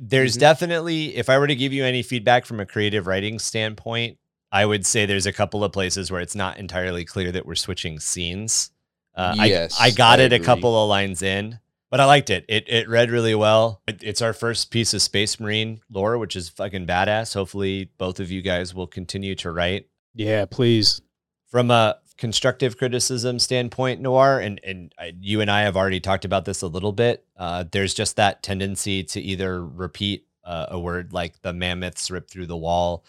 [0.00, 0.40] there's Mhm.
[0.40, 4.18] definitely if i were to give you any feedback from a creative writing standpoint
[4.50, 7.54] i would say there's a couple of places where it's not entirely clear that we're
[7.54, 8.72] switching scenes
[9.16, 11.58] uh, Yes, I, I got I it a couple of lines in
[11.90, 15.00] but i liked it it, it read really well it, it's our first piece of
[15.02, 19.50] space marine lore which is fucking badass hopefully both of you guys will continue to
[19.50, 21.00] write Yeah, please.
[21.48, 26.24] from a constructive criticism standpoint, Noir, and and I, you and I have already talked
[26.24, 27.24] about this a little bit.
[27.36, 32.30] Uh, there's just that tendency to either repeat uh, a word like the mammoths ripped
[32.30, 33.04] through the wall,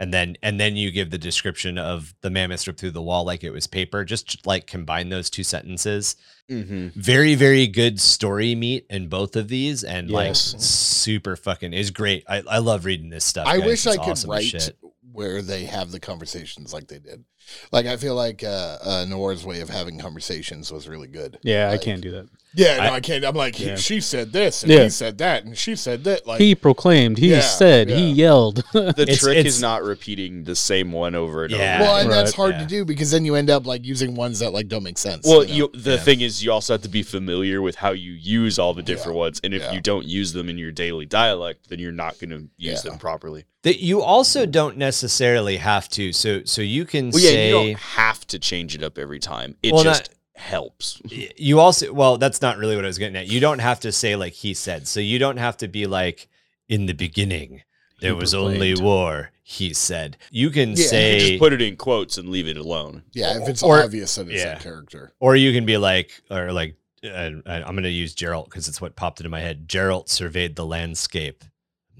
[0.00, 3.24] and then and then you give the description of the mammoth ripped through the wall
[3.24, 4.02] like it was paper.
[4.02, 6.16] Just like combine those two sentences.
[6.50, 6.98] Mm-hmm.
[6.98, 12.24] Very very good story meat in both of these, and like super fucking is great.
[12.26, 13.46] I, I love reading this stuff.
[13.46, 13.66] I guys.
[13.66, 14.78] wish I It's could awesome as write shit.
[15.12, 17.24] Where they have the conversations like they did.
[17.72, 21.38] Like I feel like uh, uh, Noir's way of having conversations was really good.
[21.42, 22.28] Yeah, I can't do that.
[22.54, 23.24] Yeah, no, I- I, can't.
[23.24, 23.76] I'm like, he- Yeah.
[23.76, 24.82] she said this, and Yeah.
[24.84, 26.26] he said that, and she said that.
[26.26, 28.62] Like, he proclaimed, he Yeah, said, he yelled.
[28.72, 31.76] The It's- trick it's- is not repeating the same one over and Yeah.
[31.76, 31.84] over.
[31.84, 32.60] well, and Right, that's hard yeah.
[32.60, 35.26] to do because then you end up like using ones that like don't make sense.
[35.26, 35.96] Well, you, you, the Yeah.
[35.98, 39.16] thing is, you also have to be familiar with how you use all the different
[39.16, 39.72] ones, and if Yeah.
[39.72, 42.90] you don't use them in your daily dialect, then you're not going to use Yeah.
[42.90, 43.44] them properly.
[43.62, 46.12] That you also don't necessarily have to.
[46.12, 49.18] So so you can Well, yeah, say you don't have to change it up every
[49.20, 49.56] time.
[49.62, 51.00] It Well, just not- helps.
[51.36, 53.26] you also well that's not really what I was getting at.
[53.28, 54.88] You don't have to say like he said.
[54.88, 56.28] So you don't have to be like
[56.68, 57.62] in the beginning
[58.00, 59.30] there He was only war.
[59.42, 62.56] He said you can Yeah, You say just put it in quotes and leave it
[62.56, 63.02] alone.
[63.12, 64.54] yeah, if it's or- obvious that it's yeah.
[64.54, 65.12] that character.
[65.20, 68.78] or you can be like or like uh, I'm going to use Geralt because it's
[68.80, 69.66] what popped into my head.
[69.68, 71.44] Geralt surveyed the landscape.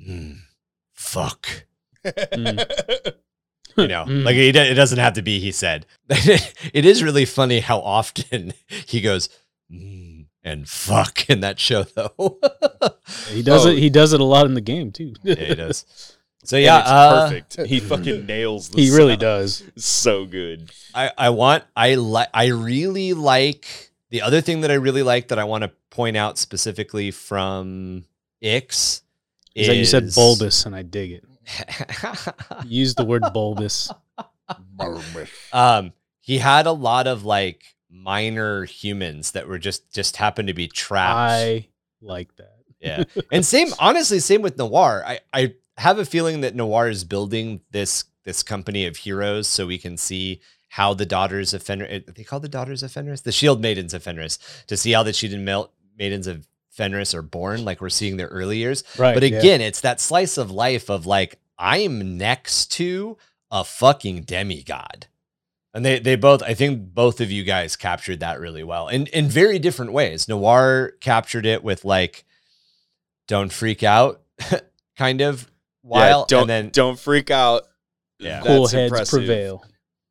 [0.04, 0.32] Hmm.
[1.01, 1.48] Fuck.
[2.05, 3.12] Mm.
[3.76, 4.24] you know Mm.
[4.24, 8.53] like it, it doesn't have to be he said it is really funny how often
[8.86, 9.28] he goes
[9.70, 12.38] "Mm," and fuck in that show though
[13.28, 13.70] he does Oh.
[13.70, 13.78] it.
[13.78, 15.14] He does it a lot in the game too.
[15.22, 15.84] yeah he does
[16.42, 17.68] so And yeah it's uh, perfect.
[17.68, 19.62] He fucking nails the he really does.
[19.76, 20.70] So good.
[20.94, 23.66] i i want i like i really like
[24.11, 28.05] the other thing that i really like that i want to point out specifically from
[28.40, 29.03] ix
[29.55, 31.24] Is that you said bulbous, and I dig it.
[32.66, 33.90] Use the word bulbous.
[35.53, 40.55] um he had a lot of like minor humans that were just just happened to
[40.55, 41.68] be trapped I
[42.01, 42.57] like that.
[42.80, 47.05] yeah and same honestly same with noir i i have a feeling that noir is
[47.05, 52.05] building this this company of heroes so we can see how the daughters of fenris
[52.14, 54.38] they call the daughters of fenris the shield maidens of fenris
[54.68, 56.46] to see how the shield Mel- maidens of
[56.81, 59.14] fenris are born like we're seeing their early years Right.
[59.14, 59.39] but yeah.
[59.39, 63.16] again it's that slice of life of like i'm next to
[63.51, 65.07] a fucking demigod
[65.74, 69.07] and they they both i think both of you guys captured that really well in
[69.09, 72.24] in very different ways noir captured it with like
[73.28, 74.23] don't freak out
[74.97, 75.51] kind of
[75.82, 77.62] while yeah, don't and then don't freak out.
[78.19, 78.40] Yeah.
[78.43, 79.19] cool That's heads impressive.
[79.20, 79.65] prevail.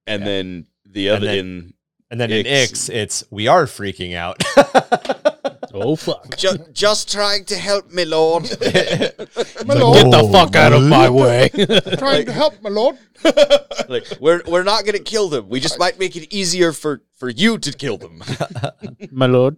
[0.08, 0.26] And Yeah.
[0.26, 1.74] then the other And other then- in
[2.12, 2.72] and then in Ix.
[2.72, 4.41] Ix, it's we are freaking out.
[5.74, 6.26] Oh fuck!
[6.38, 8.44] Just, just trying to help me, Lord.
[8.62, 11.50] My Get the fuck out of my way.
[11.98, 12.98] trying to help, my lord.
[13.90, 15.50] like we're we're not gonna kill them.
[15.50, 18.24] We just might make it easier for for you to kill them.
[19.12, 19.58] my lord.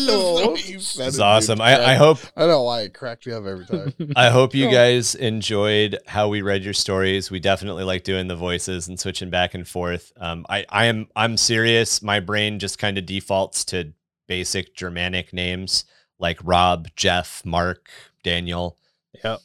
[0.00, 0.58] Lord.
[0.64, 1.60] it's awesome.
[1.60, 3.92] I, I hope I don't know why it cracked me up every time.
[4.14, 7.30] I hope you guys enjoyed how we read your stories.
[7.30, 10.12] We definitely like doing the voices and switching back and forth.
[10.16, 12.02] Um, I, I am I'm serious.
[12.02, 13.92] My brain just kind of defaults to
[14.26, 15.84] basic Germanic names
[16.18, 17.88] like Rob, Jeff, Mark,
[18.22, 18.76] Daniel.
[19.22, 19.40] Yep.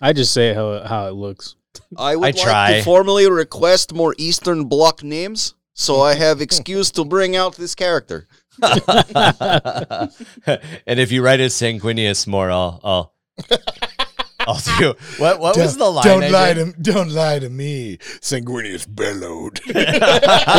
[0.00, 1.56] I just say how how it looks.
[1.96, 2.78] I would I like try.
[2.78, 7.74] to formally request more Eastern Bloc names, so I have excuse to bring out this
[7.74, 8.26] character.
[8.62, 10.10] and
[10.86, 13.14] if you write a Sanguinius more, I'll, I'll
[14.46, 14.94] I'll do.
[15.18, 16.04] What what was the line?
[16.04, 16.74] Don't I lie did?
[16.74, 17.98] to don't lie to me.
[18.20, 19.60] Sanguinius bellowed.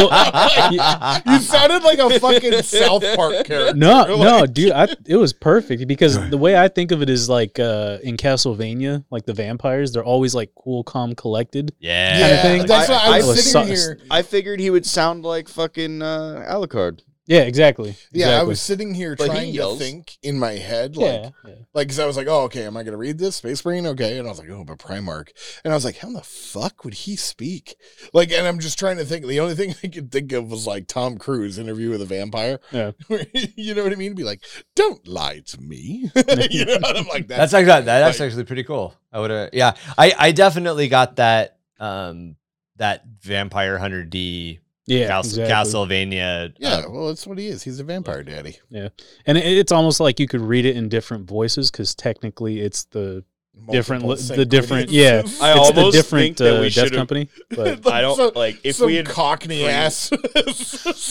[0.02, 3.74] Well, you sounded like a fucking South Park character.
[3.76, 7.10] No, You're no, dude, I, it was perfect because the way I think of it
[7.10, 11.74] is like uh, in Castlevania, like the vampires, they're always like cool, calm, collected.
[11.80, 12.18] Yeah.
[12.20, 12.66] Yeah, thing.
[12.66, 14.00] that's I- why I, I was was sitting so- here.
[14.10, 17.02] I figured he would sound like fucking uh, Alucard.
[17.28, 17.96] Yeah, exactly.
[18.12, 21.30] Yeah, I was sitting here But he trying to think in my head, like, Yeah,
[21.46, 21.54] yeah.
[21.74, 23.36] like, because I was like, oh, okay, am I going to read this?
[23.36, 23.86] Space Marine?
[23.86, 24.18] Okay.
[24.18, 25.30] And I was like, oh, but Primarch.
[25.64, 27.76] And I was like, how the fuck would he speak?
[28.12, 29.26] Like, and I'm just trying to think.
[29.26, 32.60] The only thing I could think of was like Tom Cruise interview with a vampire.
[32.72, 32.92] Yeah.
[33.56, 34.16] you know what I mean?
[34.16, 34.44] Be like,
[34.76, 36.12] don't lie to me.
[36.50, 38.96] you know, and I'm like, That's that's, actually that, that's like- actually pretty cool.
[39.14, 39.74] I would have yeah.
[39.98, 42.36] I I definitely got that um
[42.78, 44.60] that vampire hunter D
[44.92, 45.54] Yeah, Cas- exactly.
[45.80, 46.54] Castlevania.
[46.60, 47.64] yeah, uh, well, that's what he is.
[47.64, 48.58] He's a vampire daddy.
[48.70, 48.90] Yeah,
[49.26, 52.84] and it, it's almost like you could read it in different voices because technically it's
[52.86, 53.24] the
[53.70, 56.96] different, the different, yeah, I it's the almost think different that uh, we death should've-
[56.96, 57.30] company.
[57.52, 60.10] But I don't Some- like if some we had cockney pre- ass.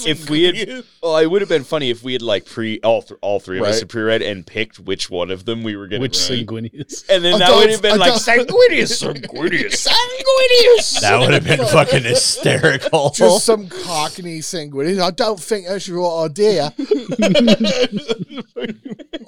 [0.06, 3.02] if we had well, it would have been funny if we had like pre all
[3.02, 3.80] th- all three of us Right.
[3.80, 7.04] had pre-read and picked which one of them we were going which to read, Sanguinius?
[7.10, 9.86] and then that Adults- would have been like adults- Sanguinius, sanguineous.
[9.88, 11.00] Sanguinius.
[11.00, 13.10] that would have been fucking hysterical.
[13.10, 15.00] Just some cockney sanguinius.
[15.00, 16.72] I don't think that's your idea.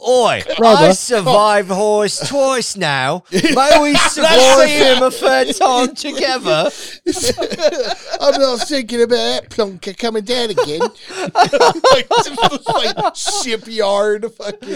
[0.05, 0.93] Oi, I Brother.
[0.94, 3.12] survived Horus twice now.
[3.33, 6.71] May we survive him a third time together?
[8.21, 10.81] I'm not thinking about that plunker coming down again.
[10.81, 14.69] like, just like shipyard fucking.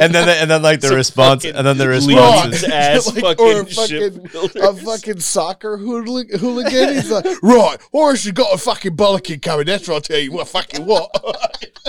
[0.00, 2.64] and then and then like the Some response fucking and then the Leeds response is
[2.64, 6.94] ass Like, or a fucking, fucking, a fucking soccer hooligan, hooligan.
[6.94, 9.66] He's like, right, Horus, you got a fucking bollocking coming.
[9.66, 10.32] That's what I'll tell you.
[10.32, 11.10] What fucking what?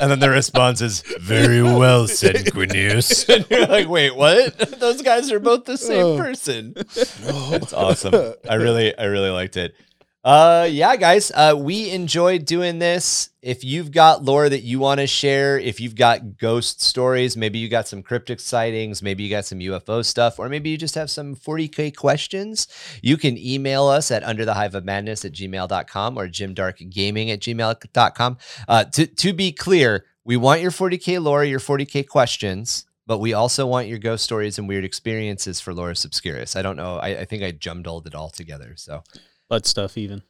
[0.02, 3.28] and then the response is very well said Quinius.
[3.34, 4.58] and you're like, wait, what?
[4.80, 6.18] Those guys are both the same Oh.
[6.18, 6.74] person.
[6.86, 8.34] It's awesome.
[8.50, 9.76] I really, I really liked it.
[10.24, 13.30] Uh, yeah, guys, uh, we enjoyed doing this.
[13.42, 17.58] If you've got lore that you want to share, if you've got ghost stories, maybe
[17.58, 20.94] you got some cryptic sightings, maybe you got some UFO stuff, or maybe you just
[20.94, 22.68] have some 40k questions,
[23.02, 27.40] you can email us at under the hive of madness at gmail.com or jimdarkgaming at
[27.40, 28.38] gmail.com.
[28.68, 33.34] Uh, to, to be clear, we want your 40k lore, your 40k questions, but we
[33.34, 36.56] also want your ghost stories and weird experiences for Loris Obscurus.
[36.56, 36.96] I don't know.
[36.96, 38.76] I, I think I jumbled it all together.
[38.78, 39.04] So
[39.50, 40.24] Butt stuff, even.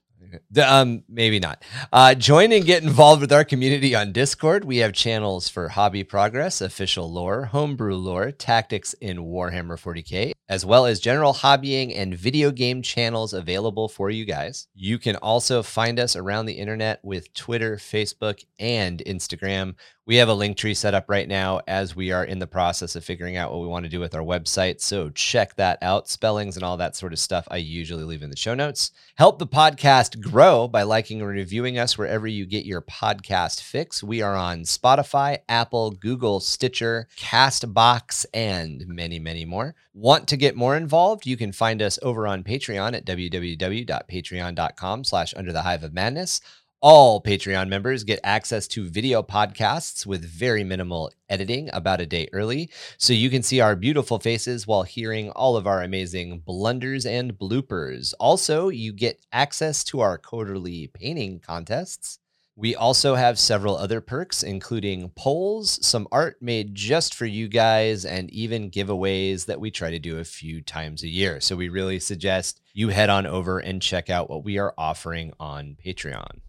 [0.60, 1.64] Um, maybe not.
[1.94, 4.66] Uh, join and get involved with our community on Discord.
[4.66, 10.66] We have channels for hobby progress, official lore, homebrew lore, tactics in Warhammer 40k, as
[10.66, 14.68] well as general hobbying and video game channels available for you guys.
[14.74, 19.76] You can also find us around the internet with Twitter, Facebook, and Instagram.
[20.07, 22.95] We have a link tree set up right now as we are in the process
[22.95, 24.82] of figuring out what we want to do with our website.
[24.82, 26.10] So check that out.
[26.10, 28.90] Spellings and all that sort of stuff I usually leave in the show notes.
[29.15, 34.02] Help the podcast grow by liking and reviewing us wherever you get your podcast fix.
[34.03, 39.76] We are on Spotify, Apple, Google, Stitcher, Castbox, and many, many more.
[39.94, 41.28] Want to get more involved?
[41.28, 46.41] You can find us over on Patreon at www.patreon.com slash under the hive of madness.
[46.84, 52.28] All Patreon members get access to video podcasts with very minimal editing about a day
[52.34, 57.06] early, so you can see our beautiful faces while hearing all of our amazing blunders
[57.06, 58.16] and bloopers.
[58.20, 62.18] Also, you get access to our quarterly painting contests.
[62.56, 68.06] We also have several other perks, including polls, some art made just for you guys,
[68.06, 71.41] and even giveaways that we try to do a few times a year.
[71.41, 75.32] So we really suggest you head on over and check out what we are offering
[75.40, 76.40] on Patreon.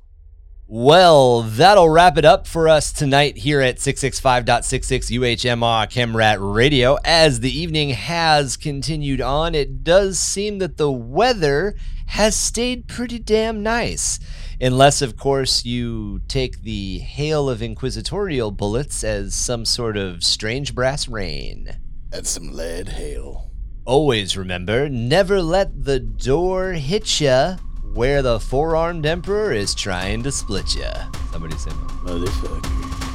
[0.74, 6.96] Well, that'll wrap it up for us tonight here at 665.66 UHMR Chemrat Radio.
[7.04, 11.74] As the evening has continued on, it does seem that the weather
[12.06, 14.18] has stayed pretty damn nice.
[14.62, 20.74] Unless, of course, you take the hail of inquisitorial bullets as some sort of strange
[20.74, 21.80] brass rain.
[22.08, 23.50] That's some lead hail.
[23.84, 27.58] Always remember, never let the door hit ya
[27.94, 30.88] where the four-armed emperor is trying to split you.
[31.30, 31.70] Somebody say,
[32.04, 32.60] Motherfucker.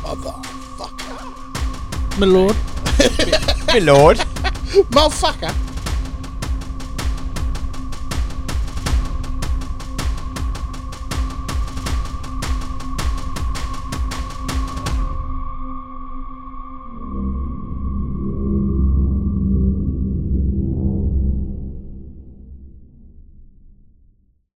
[0.03, 2.19] Motherfucker.
[2.19, 2.55] My lord.
[3.67, 4.17] "My lord."
[4.91, 5.53] Motherfucker.